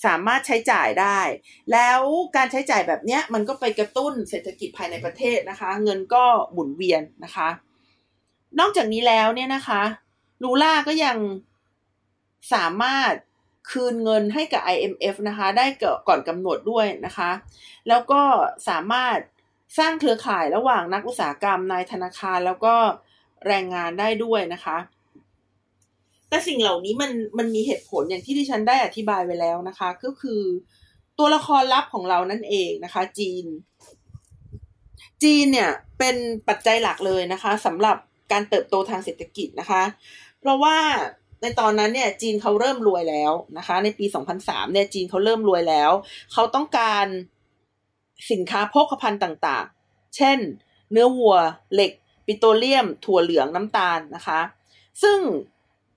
[0.04, 1.20] สามารถใช้จ่ายได้
[1.72, 2.00] แล้ว
[2.36, 7.48] การใช้จ่ายแบบนี้มันก็ไปกระตุ้นเศรษฐกิจภายในประเทศนะคะ เงินก็หมุนเวียนนะคะ
[8.58, 9.82] นอกจากนี้แล้วเนี่ยนะคะ
[10.42, 11.16] ลูล่าก็ยัง
[12.54, 13.12] สามารถ
[13.70, 15.66] คืนเงินให้กับ IMF นะคะ ได้
[16.08, 17.30] ก่อนกำหนดด้วยนะคะ
[17.88, 18.22] แล้วก็
[18.68, 19.18] สามารถ
[19.78, 22.74] สร้างเครือข่ายระหว่างนักอุตสาหกรรมนายธนาคารแล้วก็
[23.46, 24.76] แรงงานได้ด้วยนะคะ
[26.36, 30.42] แต่สิ่งเหล่านี้มันมันมีเหตุผลอย่างที่ที่ฉันได้อธิบายไว้แล้วนะคะ ก็คือ
[31.18, 33.44] ตัวละครลับของเรานั่นเองนะคะ จีน
[35.22, 36.16] จีนเนี่ยเป็น
[36.48, 37.96] ปัจจัยหลักเลยนะคะสำหรับ
[38.32, 39.82] การเติบโตทางเศรษฐกิจนะคะ
[40.40, 40.76] เพราะว่า
[41.40, 44.06] ในตอนนั้นเนี่ยจีนเขาเริ่มรวยแล้วนะคะ ในปี
[44.38, 45.90] 2003 เนี่ยจีนเขาเริ่มรวยแล้ว
[46.32, 47.06] เขาต้องการ
[48.30, 50.38] สินค้าโภคภัณฑ์ต่างๆ เช่น
[50.90, 51.36] เนื้อวัว
[51.74, 51.92] เหล็ก
[52.26, 54.40] ปิโตรเลียม ถั่วเหลืองน้ำตาลนะคะ
[55.02, 55.18] ซึ่ง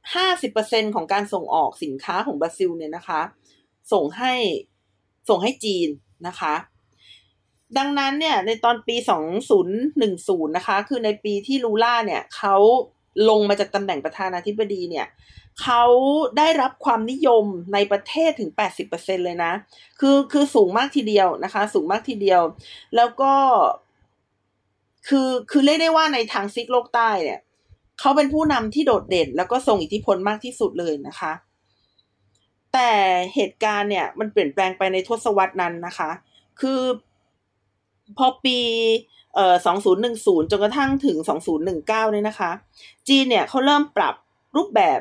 [0.07, 3.21] 50%ของการส่งออกสินค้าของบราซิลเนี่ยนะคะ
[3.93, 4.33] ส่งให้
[5.29, 5.87] ส่งให้จีน
[6.27, 6.55] นะคะ
[7.77, 8.95] ดังนั้นเนี่ยในตอนปี
[9.75, 12.55] 2010 นะคะ คือในปีที่ลูล่าเนี่ยเขา
[13.29, 15.07] ลงมาจากตำแหน่งประธานาธิบดีเนี่ย
[15.61, 15.83] เขา
[16.37, 18.51] ได้รับความนิยมในประเทศถึง
[18.87, 19.53] 80%เลยนะ
[19.99, 22.41] คือคือสูงมากทีเดียวนะคะ สูงมากทีเดียว
[22.95, 23.33] แล้วก็
[25.07, 27.39] คือคือเรียกได้ว่าในทางซิกโลกใต้เนี่ย
[27.99, 31.33] เขาเป็นผู้นำที่โดดเด่น แล้วก็ทรงอิทธิพลมากที่สุดเลยนะคะ
[32.73, 32.91] แต่
[33.35, 36.09] เหตุการณ์เนี่ยมันเปลี่ยนแปลงไปในทศวรรษนั้นนะคะ
[36.61, 36.81] คือ
[38.17, 38.57] พอปี
[39.35, 39.55] เอ่อ
[40.03, 41.17] 2010 จนกระทั่งถึง
[41.55, 42.51] 2019 เนี่ยนะคะ
[43.07, 44.15] จีนเนี่ยเขาเริ่มปรับ
[44.55, 44.99] รูปแบบ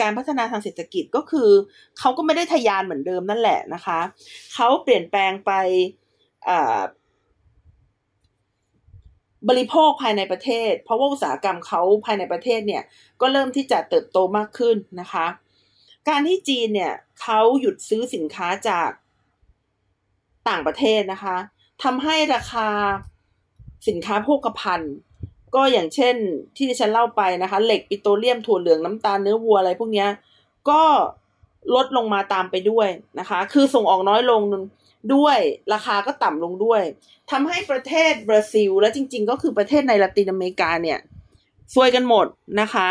[0.00, 1.50] การพัฒนาทางเศรษฐกิจก็คือ
[1.98, 3.98] เขาก็ไม่ได้ทะยานเหมือนเดิมนั่นแหละนะคะ
[4.54, 5.52] เขาเปลี่ยนแปลงไป
[9.48, 12.82] บริโภคภายในประเทศ เพราะว่าอุตสาหกรรมเขาภายในประเทศเนี่ย
[13.20, 15.26] ก็เริ่มที่จะเติบโตมากขึ้นนะคะ
[16.08, 18.90] การที่จีนเนี่ยเขาหยุดซื้อสินค้าจาก
[20.48, 21.36] ต่างประเทศนะคะ
[21.84, 22.68] ทำให้ราคา
[23.88, 24.94] สินค้าโภคภัณฑ์
[25.54, 26.16] ก็อย่างเช่น
[26.56, 30.06] ที่ฉันเล่าไปนะคะ เหล็กปิโตรเลียมถั่วเหลืองน้ำตาลเนื้อวัวอะไรพวกนี้
[30.68, 30.82] ก็
[31.74, 34.40] ลดลงมาตามไปด้วยนะคะ คือส่งออกน้อยลง
[35.14, 35.38] ด้วย
[35.72, 36.82] ราคาก็ต่ำลงด้วย
[37.30, 40.98] ทำให้ประเทศบราซิล และจริง ๆ ก็คือประเทศในละตินอเมริกาเนี่ย
[41.74, 42.26] ซวยกันหมด
[42.60, 42.88] นะคะ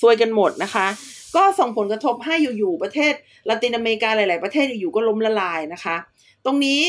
[0.00, 0.86] ซวยกันหมดนะคะ
[1.36, 3.12] ก็ส่งผลกระทบให้อยู่ๆประเทศ
[3.48, 5.96] ละตินอเมริกาหลาย ๆ ประเทศอยู่ๆก็ล้มละลายนะคะ
[6.44, 6.80] ตรงนี้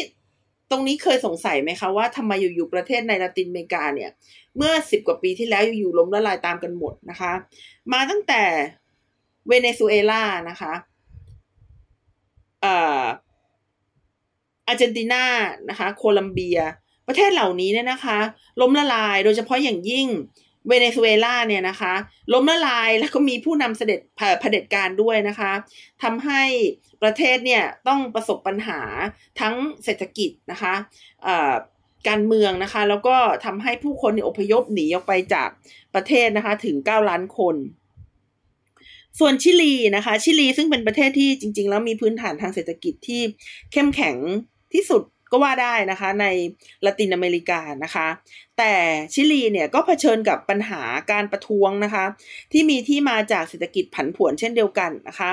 [0.71, 4.09] ตรงนี้เคยสงสัยไหมคะว่าทำไมอยู่ๆประเทศในละตินอเมริกาเนี่ย
[4.57, 7.31] เมื่อสิบกว่าปีที่แล้วอยู่ๆล้มละลายตามกันหมดนะคะ
[7.93, 8.43] มาตั้งแต่
[9.47, 10.73] เวเนซุเอลานะคะ
[12.61, 15.23] เอาร์เจนตินา
[15.69, 16.59] นะคะ โคลัมเบีย
[17.07, 18.17] ประเทศเหล่านี้เนี่ยนะคะ
[18.61, 20.07] ล้มละลายโดยเฉพาะอย่างยิ่ง
[20.67, 21.93] เวเนซุเอลาเนี่ยนะคะ
[22.33, 23.99] ล้มละลายแล้วก็มีผู้นำเสด็จ
[24.39, 25.51] เผด็จการด้วยนะคะ
[26.03, 26.41] ทำให้
[27.03, 28.79] ประเทศเนี่ยต้องประสบปัญหา
[29.39, 30.73] ทั้งเศรษฐกิจนะคะ
[32.07, 35.49] การเมืองนะคะ แล้วก็ทำให้ผู้คนอพยพหนีออกไปจาก
[35.95, 37.55] ประเทศนะคะถึง 9 ล้านคน
[39.19, 43.21] ส่วนชิลีนะคะ ชิลีซึ่งเป็นประเทศที่จริง ๆ แล้วมีพื้นฐานทางเศรษฐกิจที่
[43.71, 44.17] เข้มแข็ง
[44.73, 46.25] ที่สุดก็ว่าได้นะคะใน
[46.85, 48.07] ละตินอเมริกานะคะ
[48.57, 48.73] แต่
[49.13, 50.81] ชิลีเนี่ยก็เผชิญกับปัญหา
[51.11, 52.05] การประท้วงนะคะ
[52.51, 55.31] ที่มีที่มาจากเศรษฐกิจผันผวนเช่นเดียวกันนะคะ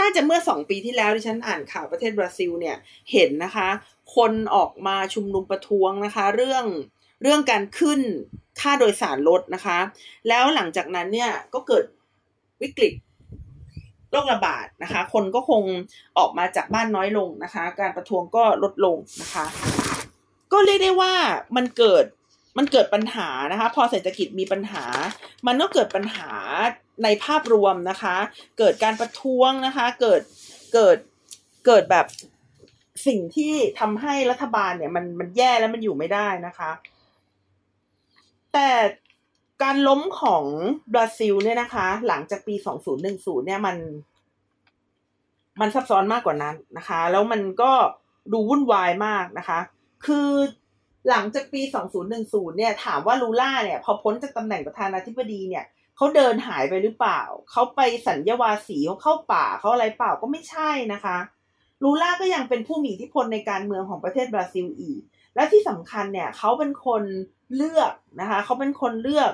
[0.00, 2.76] น่าจะเมื่อสองปีที่แล้วที่ฉันอ่านข่าวประเทศบราซิลเนี่ย
[3.12, 3.68] เห็นนะคะ
[4.16, 6.64] คนออกมาชุมนุมประท้วงนะคะ เรื่อง
[7.22, 8.00] เรื่องการขึ้น
[8.60, 9.78] ค่าโดยสารลดนะคะ
[10.28, 11.84] แล้วหลังจากนั้นเนี่ยก็เกิด
[12.62, 12.92] วิกฤต
[14.16, 15.62] โรคระบาดนะคะ คนก็คง
[16.18, 19.44] ออกมาจากบ้านน้อยลงนะคะ การประท้วงก็ลดลงนะคะ
[20.52, 21.12] ก็เรียกได้ว่า
[21.56, 22.04] มันเกิด
[22.58, 24.84] มันเกิดปัญหานะคะ พอเศรษฐกิจมีปัญหา
[25.46, 26.30] มันก็เกิดปัญหา
[27.04, 28.16] ในภาพรวมนะคะ
[28.58, 30.20] เกิดการประท้วงนะคะ เกิด
[30.74, 30.98] เกิด
[31.66, 32.06] เกิดแบบ
[33.06, 36.70] สิ่งที่ทำให้รัฐบาลเนี่ยมันมันแย่แล้วมันอยู่ไม่ได้นะคะ
[38.52, 38.70] แต่
[39.62, 40.44] การล้มของ
[40.92, 42.54] บราซิลเนี่ยนะคะ หลังจากปี
[43.00, 43.76] 2010 เนี่ยมัน
[45.60, 47.72] มันซับซ้อนมากกว่านั้นนะคะ แล้วมันก็
[48.32, 49.58] ดูวุ่นวายมากนะคะ
[50.06, 50.28] คือ
[51.10, 51.62] หลังจากปี
[52.08, 55.64] 2010 เนี่ย ถามว่าลูล่าเนี่ย พอพ้นจากตำแหน่งประธานาธิบดีเนี่ย
[55.96, 61.16] เขาเดินหายไปหรือเปล่า เขาไปสัญญาวาสีเขาเข้าป่าเขาอะไรเปล่าก็ไม่ใช่นะคะ
[61.82, 65.00] ลูล่าก็ยังเป็นผู้มีอิทธิพลในการเมืองของประเทศบราซิลอีก
[65.34, 67.02] และที่สำคัญเนี่ยเขาเป็นคน
[67.56, 69.30] เลือกนะคะ เขาเป็นคนเลือก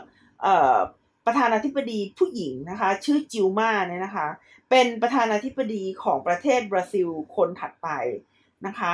[1.26, 4.26] ประธานาธิบดีผู้หญิงนะคะ ชื่อจิลมาเนี่ยนะคะ
[4.70, 7.88] เป็นประธานาธิบดีของประเทศบราซิลคนถัดไป
[8.66, 8.92] นะคะ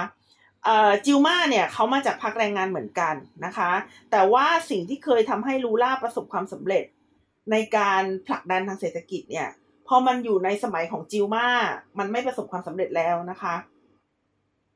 [1.05, 3.71] จิลมาเนี่ยเขามาจากพรรคแรงงานเหมือนกันนะคะ
[4.11, 6.85] แต่ว่าสิ่งที่เคยทำให้ลูล่าประสบความสำเร็จ
[7.51, 9.49] ในการผลักดันทางเศรษฐกิจเนี่ย
[9.89, 11.49] พอมันอยู่ในสมัยของจิลมา
[11.99, 13.55] มันไม่ประสบความสำเร็จแล้วนะคะ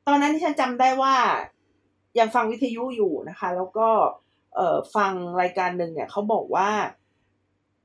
[0.07, 1.15] ตอนนั้นที่ฉันจำได้ว่า
[2.19, 3.89] ยังฟังวิทยุอยู่นะคะ แล้วก็
[4.22, 6.69] เอ่อฟังรายการหนึ่งเนี่ยเขาบอกว่า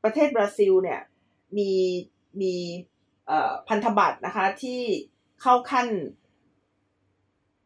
[0.05, 1.01] ประเทศบราซิลเนี่ย
[1.59, 1.73] มี
[2.41, 2.55] มี
[3.27, 4.81] เอ่อพันธบัตรนะคะที่
[5.43, 5.87] เข้าขั้น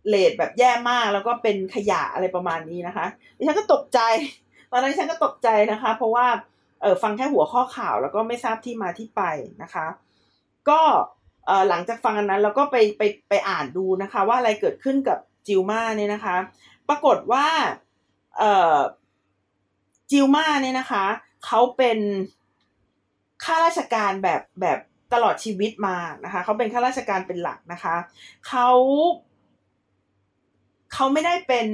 [0.08, 4.00] เลทแบบแย่มากแล้วก็เป็นขยะอะไรประมาณนี้นะคะดิฉันก็ตกใจ
[4.70, 6.26] ตอนนั้นดิฉันก็ตกใจนะคะ เพราะว่า
[6.82, 9.22] เออฟังแค่หัวข้อข่าวแล้วก็ไม่ทราบที่มาที่ไป
[9.62, 9.86] นะคะ
[10.68, 10.80] ก็
[11.46, 16.36] เออหลังจากฟังอันนั้นเราก็ไปไปไปอ่านดูนะคะ ว่าอะไรเกิดขึ้นกับจิลมาเนี่ยนะคะ
[16.88, 17.46] ปรากฏว่า
[18.38, 18.76] เอ่อ
[20.10, 21.04] จิลมาเนี่ยนะคะ
[21.46, 21.98] เขาเป็น
[23.44, 24.78] ข้าราชการแบบแบบ
[25.12, 27.96] ตลอดชีวิตมานะคะ เขาเป็นข้าราชการเป็นหลักนะคะ
[28.48, 28.68] เขา
[30.92, 31.66] เขาไม่ได้เป็น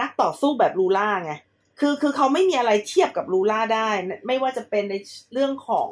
[0.00, 1.32] นักต่อสู้แบบลูล่าไง
[1.78, 3.88] คือคือเขาไม่มีอะไรเทียบกับลูล่าได้
[4.26, 4.94] ไม่ว่าจะเป็นใน
[5.32, 5.90] เรื่องของ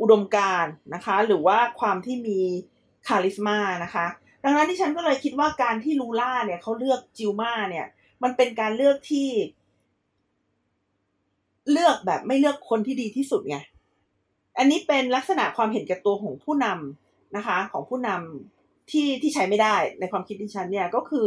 [0.00, 2.40] อุดมการณ์นะคะ หรือว่าความที่มี
[3.08, 4.06] charisma นะคะ
[4.44, 7.86] ดังนั้นดิฉันก็เลยคิดว่าการที่ลูล่าเนี่ยเขาเลือกจิลมาเนี่ย
[8.24, 9.28] มันเป็นการเลือกที่
[11.70, 13.56] เลือกแบบไม่เลือกคนที่ดีที่สุดไง
[14.58, 21.26] อันนี้เป็นลักษณะความเห็นแก่ตัวของผู้นำนะคะ ของผู้นำที่ที่ใช้ไม่ได้ในความคิดดิฉันเนี่ยก็คือ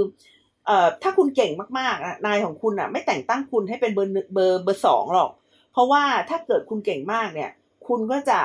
[0.65, 5.31] เอ่อถ้าคุณเก่งมากๆนายของคุณอะ ไม่แต่งตั้งคุณให้เป็นเบอร์เบอร์เบอร์สองหรอก
[5.71, 7.51] เพราะว่าถ้าเกิดคุณเก่งมากเนี่ย
[7.87, 8.39] คุณก็จะ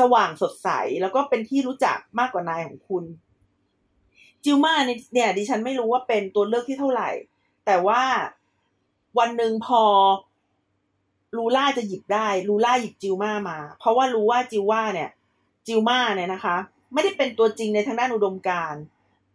[0.00, 0.68] สว่างสดใส
[1.02, 3.04] แล้วก็เป็นที่รู้จักมากกว่านายของคุณ
[4.44, 4.74] จิลมา
[5.14, 7.10] เนี่ยดิฉันไม่รู้ว่าเป็นตัวเลือกที่เท่าไหร่
[7.66, 8.02] แต่ว่า
[9.18, 9.82] วันหนึ่งพอ
[11.36, 15.10] ลูล่าจะหยิบได้ลูล่าหยิบจิลมามา เพราะว่ารู้ว่าจิลว่าเนี่ย
[15.66, 16.56] จิลมาเนี่ยนะคะ
[16.92, 18.74] ไม่ได้เป็นตัวจริงในทางด้านอุดมการ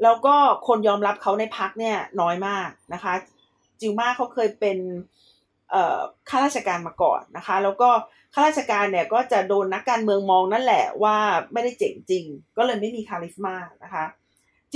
[0.04, 0.36] แล้วก็
[0.68, 3.14] คนยอมรับเขาในพักเนี่ยน้อยมากนะคะ
[3.80, 4.78] จิลมาเขาเคยเป็น
[6.30, 7.90] ข้าราชการมาก่อนนะคะ แล้วก็
[8.34, 11.16] ข้าราชการเนี่ยก็จะโดนนักการเมืองมองนั่นแหละว่า
[11.54, 12.26] ไม่ได้เจ๋งจริง
[12.58, 14.06] ก็เลยไม่มีคาริสมานะคะ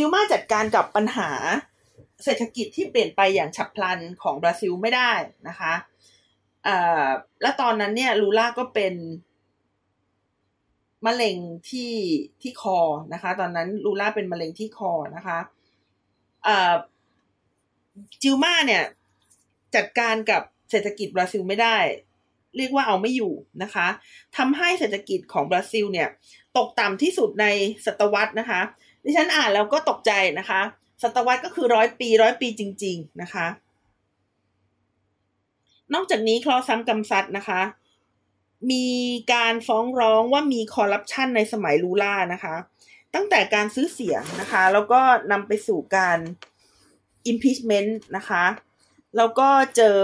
[0.01, 1.31] จิลมาจัดการกับปัญหา
[2.23, 5.11] เศรษฐกิจที่เปลี่ยนไปอย่างฉับพลันของบราซิลไม่ได้
[5.47, 5.73] นะคะ
[7.41, 8.93] และตอนนั้นเนี่ยลูล่าก็เป็น
[11.05, 11.37] มะเร็ง
[11.69, 11.93] ที่
[12.41, 12.79] ที่คอ
[13.13, 15.39] นะคะ ตอนนั้นลูล่าเป็นมะเร็งที่คอนะคะ
[18.21, 18.83] จิลมาเนี่ย
[19.75, 21.77] จัดการกับเศรษฐกิจบราซิลไม่ได้
[22.57, 23.33] เรียกว่าเอาไม่อยู่
[23.63, 23.87] นะคะ
[24.37, 26.09] ทำให้เศรษฐกิจของบราซิลเนี่ย
[26.57, 27.45] ตกต่ำที่สุดใน
[27.85, 28.61] ศตวรรษนะคะ
[29.03, 30.61] ดิฉันอ่านแล้วก็ตกใจนะคะ
[31.03, 33.47] ศตวรรษก็คือร้อยปีร้อยปีจริง ๆนะคะ
[35.93, 37.61] นอกจากนี้คลอซ้ำกำซัดนะคะ
[38.71, 38.87] มี
[39.33, 42.55] การฟ้องร้องว่ามีคอร์รัปชันในสมัยลูล่านะคะ
[43.15, 46.19] ตั้งแต่การซื้อเสียงนะคะ แล้วก็นำไปสู่การ
[47.31, 48.43] impeachment นะคะ
[49.17, 49.97] แล้วก็เจอ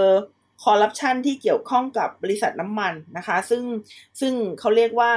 [0.64, 3.62] คอร์รัปชันที่เกี่ยวข้องกับบริษัทน้ำมันนะคะ ซึ่ง
[4.20, 5.12] ซึ่งเขาเรียกว่า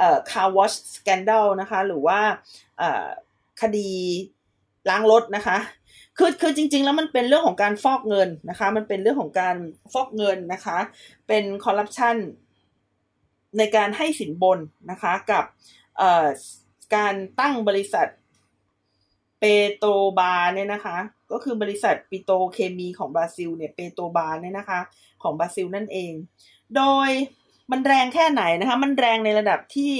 [0.00, 2.18] เอ่อ car wash scandal นะคะ หรือว่า
[3.60, 3.90] คดี
[4.90, 5.58] ล้างรถนะคะ
[6.18, 9.56] คือคือจริง ๆ แล้วมันเป็นเรื่องของการฟอกเงินนะคะ มันเป็นเรื่องของการ
[9.92, 10.78] ฟอกเงินนะคะ
[11.28, 12.16] เป็นคอร์รัปชัน
[13.58, 14.58] ในการให้สินบน
[14.90, 15.44] นะคะกับ
[16.96, 18.06] การตั้งบริษัท
[19.40, 20.96] เปโตรบาเนี่ยนะคะ
[21.32, 24.80] ก็คือบริษัทปิโตเคมีของบราซิลเนี่ยเปโตรบาเนี่ยนะคะ
[25.22, 26.12] ของบราซิลนั่นเอง
[26.76, 27.08] โดย
[27.70, 29.94] มันแรงแค่ไหนนะคะ มันแรงในระดับที่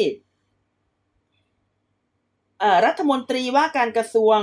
[2.87, 4.39] รัฐมนตรีว่าการกระทรวง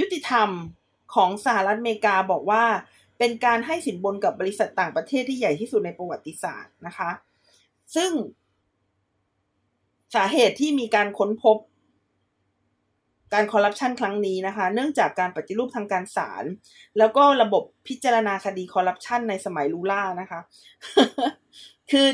[0.00, 0.48] ยุติธรรม
[1.14, 2.64] ของสหรัฐอเมริกาบอกว่า
[3.18, 7.10] เป็นการให้สินบนกับบริษัทต่างประเทศที่ใหญ่ที่สุดในประวัติศาสตร์นะคะ
[7.94, 8.10] ซึ่ง
[10.14, 11.56] สาเหตุที่มีการค้นพบ
[13.32, 16.44] การคอร์รัปชันครั้งนี้นะคะ เนื่องจากการปฏิรูปทางการศาล
[16.98, 20.40] แล้วก็ระบบพิจารณาคดีคอร์รัปชันในสมัยลูล่านะคะ
[21.90, 22.08] คือ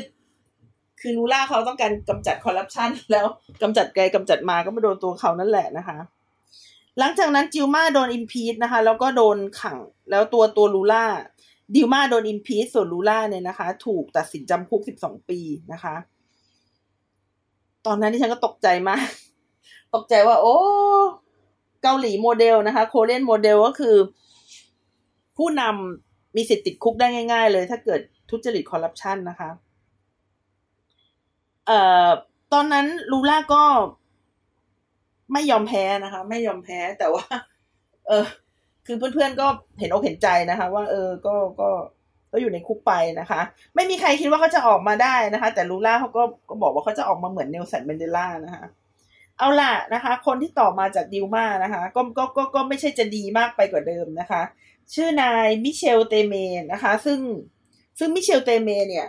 [1.01, 3.25] คือลูล่าเขาต้องการกำจัดคอร์รัปชันแล้ว
[3.61, 5.97] กำจัดไปกำจัดมาก็มาโดนตัวเขานั่นแหละนะคะ
[6.99, 9.77] หลังจากนั้นจิลมาโดน impeach นะคะ แล้วก็โดนขัง
[10.09, 11.05] แล้วตัวตัวลูล่า
[11.75, 15.39] ดิลมาโดน impeach ส่วนลูล่าเนี่ยนะคะ ถูกตัดสินจำคุกสิบสองปี
[15.73, 15.95] นะคะ
[17.85, 19.07] ตอนนั้นที่ฉันก็ตกใจมาก
[19.95, 20.55] ตกใจว่า โอ้
[21.83, 23.95] เกาหลีโมเดลนะคะ Korean model ก็คือ
[25.37, 27.99] ผู้นำมีสิทธิ์ติดคุกได้ง่าย ๆ เลย ถ้าเกิด
[28.29, 29.49] ทุจริตคอร์รัปชันนะคะ
[31.67, 32.07] เอ่อ
[32.53, 33.63] ตอนนั้นลูล่าก็
[35.33, 37.25] ไม่ยอมแพ้นะคะ ไม่ยอมแพ้แต่ว่า
[38.07, 38.25] เออ
[38.85, 39.47] คือเพื่อนๆก็
[39.79, 41.69] เห็นอกเห็นใจนะคะ ว่า เออ ก็ก็
[42.31, 43.39] ก็อยู่ในคุกไปนะคะ
[43.75, 48.65] ไม่มีใครคิดว่าเขาจะออกมาได้นะคะ แต่ลูล่าเขาก็ก็บอกว่าเขาจะออกมาเหมือนเนลสันเมนเดล่านะคะ
[49.39, 54.41] เอาล่ะนะคะ คนที่ต่อมาจากดิลมานะคะก็ก็ก็ก็ไม่ใช่จะดีมากไปกว่าเดิมนะคะ
[54.93, 57.19] ชื่อนายมิเชลเตเมร์นะคะ ซึ่ง
[57.99, 59.07] ซึ่งมิเชลเตเมร์เนี่ย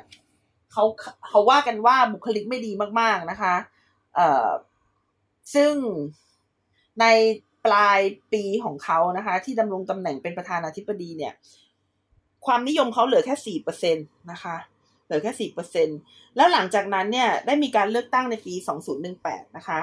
[0.72, 0.84] เขา
[1.28, 3.54] เขาว่ากันว่าบุคลิกไม่ดีมาก ๆนะคะ
[4.14, 4.48] เอ่อ
[5.54, 5.72] ซึ่ง
[7.00, 7.06] ใน
[7.66, 8.00] ปลาย
[8.32, 11.32] ปีของเขานะคะ ที่ดำรงตำแหน่งเป็นประธานาธิบดีเนี่ย
[12.46, 14.02] ความนิยมเขาเหลือแค่สี่เปอร์เซ็นต
[14.32, 14.56] นะคะ
[15.04, 15.88] เหลือแค่สี่เปอร์เซ็น
[16.36, 19.80] แล้วหลังจากนั้นเนี่ยได้มีการเลือกตั้งในปีสองศูนย์หนึ่งแปดนะคะ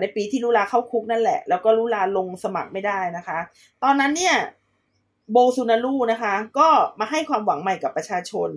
[0.00, 3.38] ในปีที่ลูลาเข้าคุกนั่นแหละ แล้วก็ลูลาลงสมัครไม่ได้นะคะ
[3.82, 4.36] ตอนนั้นเนี่ย
[5.32, 6.68] โบซูนารูนะคะ ก็
[7.00, 8.50] มาให้ความหวังใหม่กับประชาชน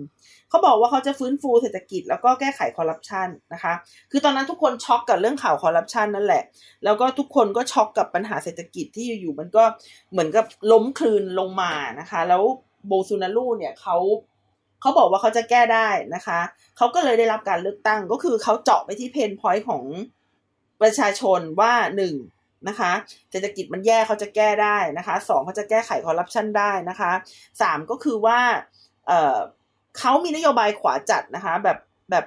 [0.48, 3.72] เขาบอกว่าเขาจะฟื้นฟูเศรษฐกิจ แล้วก็แก้ไขคอร์รัปชันนะคะ
[4.10, 6.42] คือตอนนั้นทุกคนช็อกกับเรื่องข่าวคอร์รัปชันนั่นแหละ
[6.84, 9.64] แล้วก็ทุกคนก็ช็อกกับปัญหาเศรษฐกิจที่อยู่ๆมันก็
[10.12, 12.42] เหมือนกับล้มครืนลงมานะคะ แล้ว
[12.86, 13.96] โบลโซนารูเนี่ยเขา
[14.80, 16.40] เขาบอกว่าเขาจะแก้ได้นะคะ
[16.76, 19.82] เขาก็เลยได้รับการเลือกตั้งก็คือเขาเจาะไปที่ pain point ของ
[20.82, 22.14] ประชาชนว่าหนึ่ง
[22.68, 22.92] นะคะ
[23.30, 27.12] เศรษฐกิจมันแย่เขาจะแก้ได้นะคะสองเขาจะแก้ไขคอร์รัปชันได้นะคะ
[27.62, 28.40] สามก็คือว่า
[29.06, 29.36] เออ
[29.98, 31.78] เขามีนโยบายขวาจัดนะคะแบบ
[32.10, 32.24] แบบ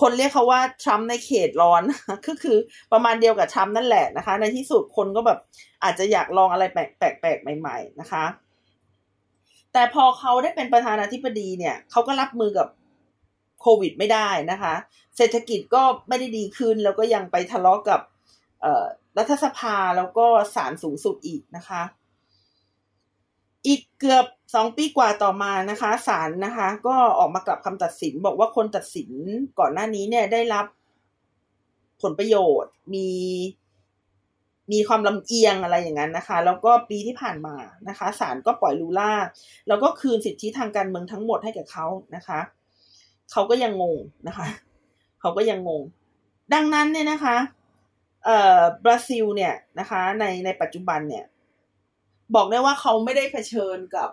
[0.00, 1.82] คนเรียกเขาว่าทรัมป์ในเขตร้อน
[2.26, 2.56] ก็คือ
[2.92, 5.38] ประมาณเดียวกับทรัมป์นั่นแหละนะคะ ในที่สุดคนก็แบบ
[5.84, 6.78] อาจจะอยากลองอะไรแป
[7.24, 8.24] ลกๆใหม่ ๆ นะคะ
[9.72, 12.68] แต่พอเขาได้เป็นประธานาธิบดีเนี่ยเขาก็รับมือกับ
[13.62, 14.74] โควิดไม่ได้นะคะ
[15.16, 18.00] เศรษฐกิจก็ไม่ได้ดีขึ้น แล้วก็ยังไปทะเลาะกับ
[19.18, 21.82] รัฐสภาแล้วก็ศาลสูงสุดอีกนะคะ
[23.66, 29.10] อีกเกือบสองปีกว่าต่อมานะคะศาลนะคะ ก็ออกมากลับคำตัดสิน บอกว่าคนตัดสิน
[29.58, 30.66] ก่อนหน้านี้เนี่ยได้รับ
[32.02, 33.08] ผลประโยชน์ มี
[34.72, 37.56] มีความลำเอียงอะไรอย่างนั้นนะคะ แล้วก็ปีที่ผ่านมา
[37.88, 39.12] นะคะศาลก็ปล่อยลูล่า
[39.68, 41.86] แล้วก็คืนสิทธิทางการเมืองทั้งหมดให้กับเขา
[42.16, 42.40] นะคะ
[43.30, 43.98] เขาก็ยังงง
[44.28, 44.46] นะคะ
[45.20, 45.82] เขาก็ยังงง
[46.54, 47.36] ดังนั้นเนี่ยนะคะ
[48.24, 51.24] เอ่อบราซิลเนี่ยนะคะ ในในปัจจุบันเนี่ย
[52.34, 54.10] บอกได้ว่าเขาไม่ได้เผชิญกับ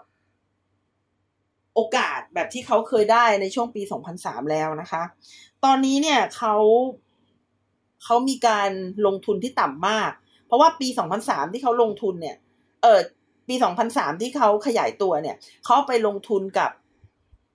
[1.75, 3.81] โอกาสแบบที่เขาเคยได้ในช่วงปี
[4.17, 5.03] 2003 แล้วนะคะ
[5.65, 6.55] ตอนนี้เนี่ยเขา
[8.03, 8.71] เขามีการ
[9.05, 10.11] ลงทุนที่ต่ำมาก
[10.45, 10.87] เพราะว่าปี
[11.21, 12.37] 2003 ที่เขาลงทุนเนี่ย
[12.81, 12.99] เออ
[13.47, 13.55] ปี
[13.89, 15.35] 2003 ที่เขาขยายตัวเนี่ย
[15.65, 16.71] เขาไปลงทุนกับ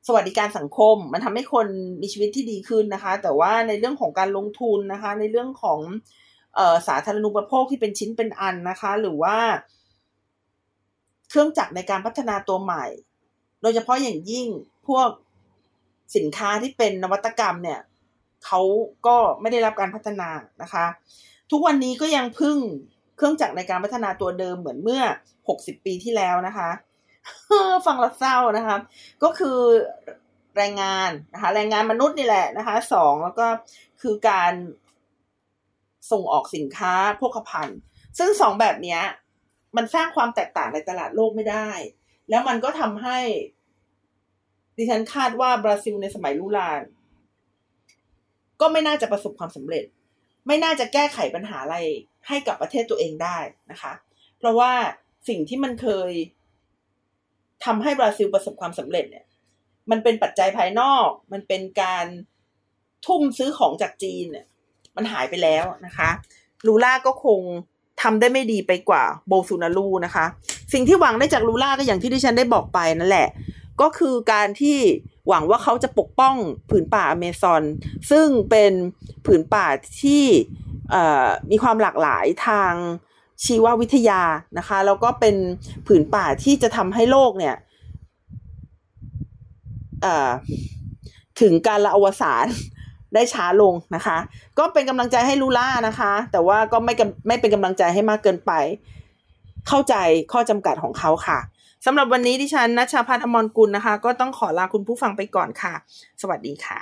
[0.07, 1.67] สวัสดิการสังคม มันทำให้คน
[2.01, 5.81] มีชีวิตที่ดีขึ้นนะคะ แต่ว่าในเรื่องของการลงทุนนะคะ ในเรื่องของ
[6.59, 9.37] ออสาธารณูปโภคที่เป็นชิ้นเป็นอันนะคะ หรือว่า
[11.29, 12.85] เครื่องจักรในการพัฒนาตัวใหม่
[13.63, 14.49] โดยเฉพาะอย่างยิ่ง
[14.89, 15.09] พวก
[16.17, 17.81] สินค้าที่เป็นนวัตกรรมเนี่ย
[18.45, 18.61] เขา
[19.07, 20.29] ก็ไม่ได้รับการพัฒนา
[20.63, 20.85] นะคะ
[21.51, 22.57] ทุกวันนี้ก็ยังพึ่ง
[23.17, 25.03] เครื่องจักรในการพัฒนาตัวเดิมเหมือนเมื่อ
[25.45, 26.71] 60 ปีที่แล้วนะคะ
[27.87, 28.77] ฟังล้วเศร้านะคะ
[29.23, 29.59] ก็คือ
[30.57, 33.47] แรงงานนะคะแรงงานมนุษย์นี่แหละนะคะสองแล้วก็
[34.03, 34.53] คือการ
[36.11, 37.79] ส่งออกสินค้าพวกภัณฑ์
[38.19, 38.99] ซึ่งสองแบบนี้
[39.77, 41.71] มันสร้างความแตกต่างในตลาดโลกไม่ได้
[42.31, 43.19] แล้วมันก็ทำให้
[44.77, 46.83] ดิฉันคาดว่าบราซิลในสมัยลูลาน
[48.61, 49.85] ก็ไม่น่าจะประสบความสำเร็จ
[50.47, 51.77] ไม่น่าจะแก้ไขปัญหาอะไร
[52.29, 53.39] ให้กับประเทศตัวเองได้
[53.71, 53.93] นะคะ
[54.39, 54.73] เพราะว่า
[55.29, 56.11] สิ่งที่มันเคย
[57.65, 59.25] ทำให้บราซิลประสบความสำเร็จเนี่ย
[59.91, 62.07] มันเป็นปัจจัยภายนอก มันเป็นการ
[63.07, 64.47] ทุ่มซื้อของจากจีนเนี่ย
[64.97, 66.11] มันหายไปแล้วนะคะ
[66.67, 67.41] ลูล่าก็คง
[68.03, 70.25] ทำได้ไม่ดีไปกว่าโบซูนารูนะคะ
[70.73, 73.29] สิ่งที่หวังได้จากลูล่าก็อย่างที่ดิฉันได้บอกไปนั่นแหละ
[73.81, 74.79] ก็คือการที่
[75.29, 76.35] หวังว่าเขาจะปกป้อง
[76.71, 77.63] ผืนป่าอเมซอน
[78.11, 78.73] ซึ่งเป็น
[79.27, 79.67] ผืนป่า
[80.03, 80.25] ที่
[81.51, 82.75] มีความหลากหลายทาง
[83.45, 84.23] ชีววิทยา
[84.59, 85.37] นะคะแล้วก็เป็น
[85.87, 87.55] ผืนป่าที่จะทำให้โลกเนี่ย
[91.41, 92.47] ถึงการละอวสาน
[93.15, 94.17] ได้ช้าลงนะคะ
[94.59, 96.95] ก็เป็นกำลังใจให้ลูล่านะคะ แต่ว่าก็ไม่
[97.27, 98.53] ไม่เป็นกำลังใจให้มากเกินไป
[99.69, 99.95] เข้าใจ
[100.33, 101.39] ข้อจำกัดของเขาค่ะ
[101.87, 105.75] สำหรับวันนี้ดิฉันนัชชาพัฒนอมรกุลนะคะ ก็ต้องขอลาคุณผู้ฟังไปก่อนค่ะ
[106.21, 106.79] สวัสดีค่ะ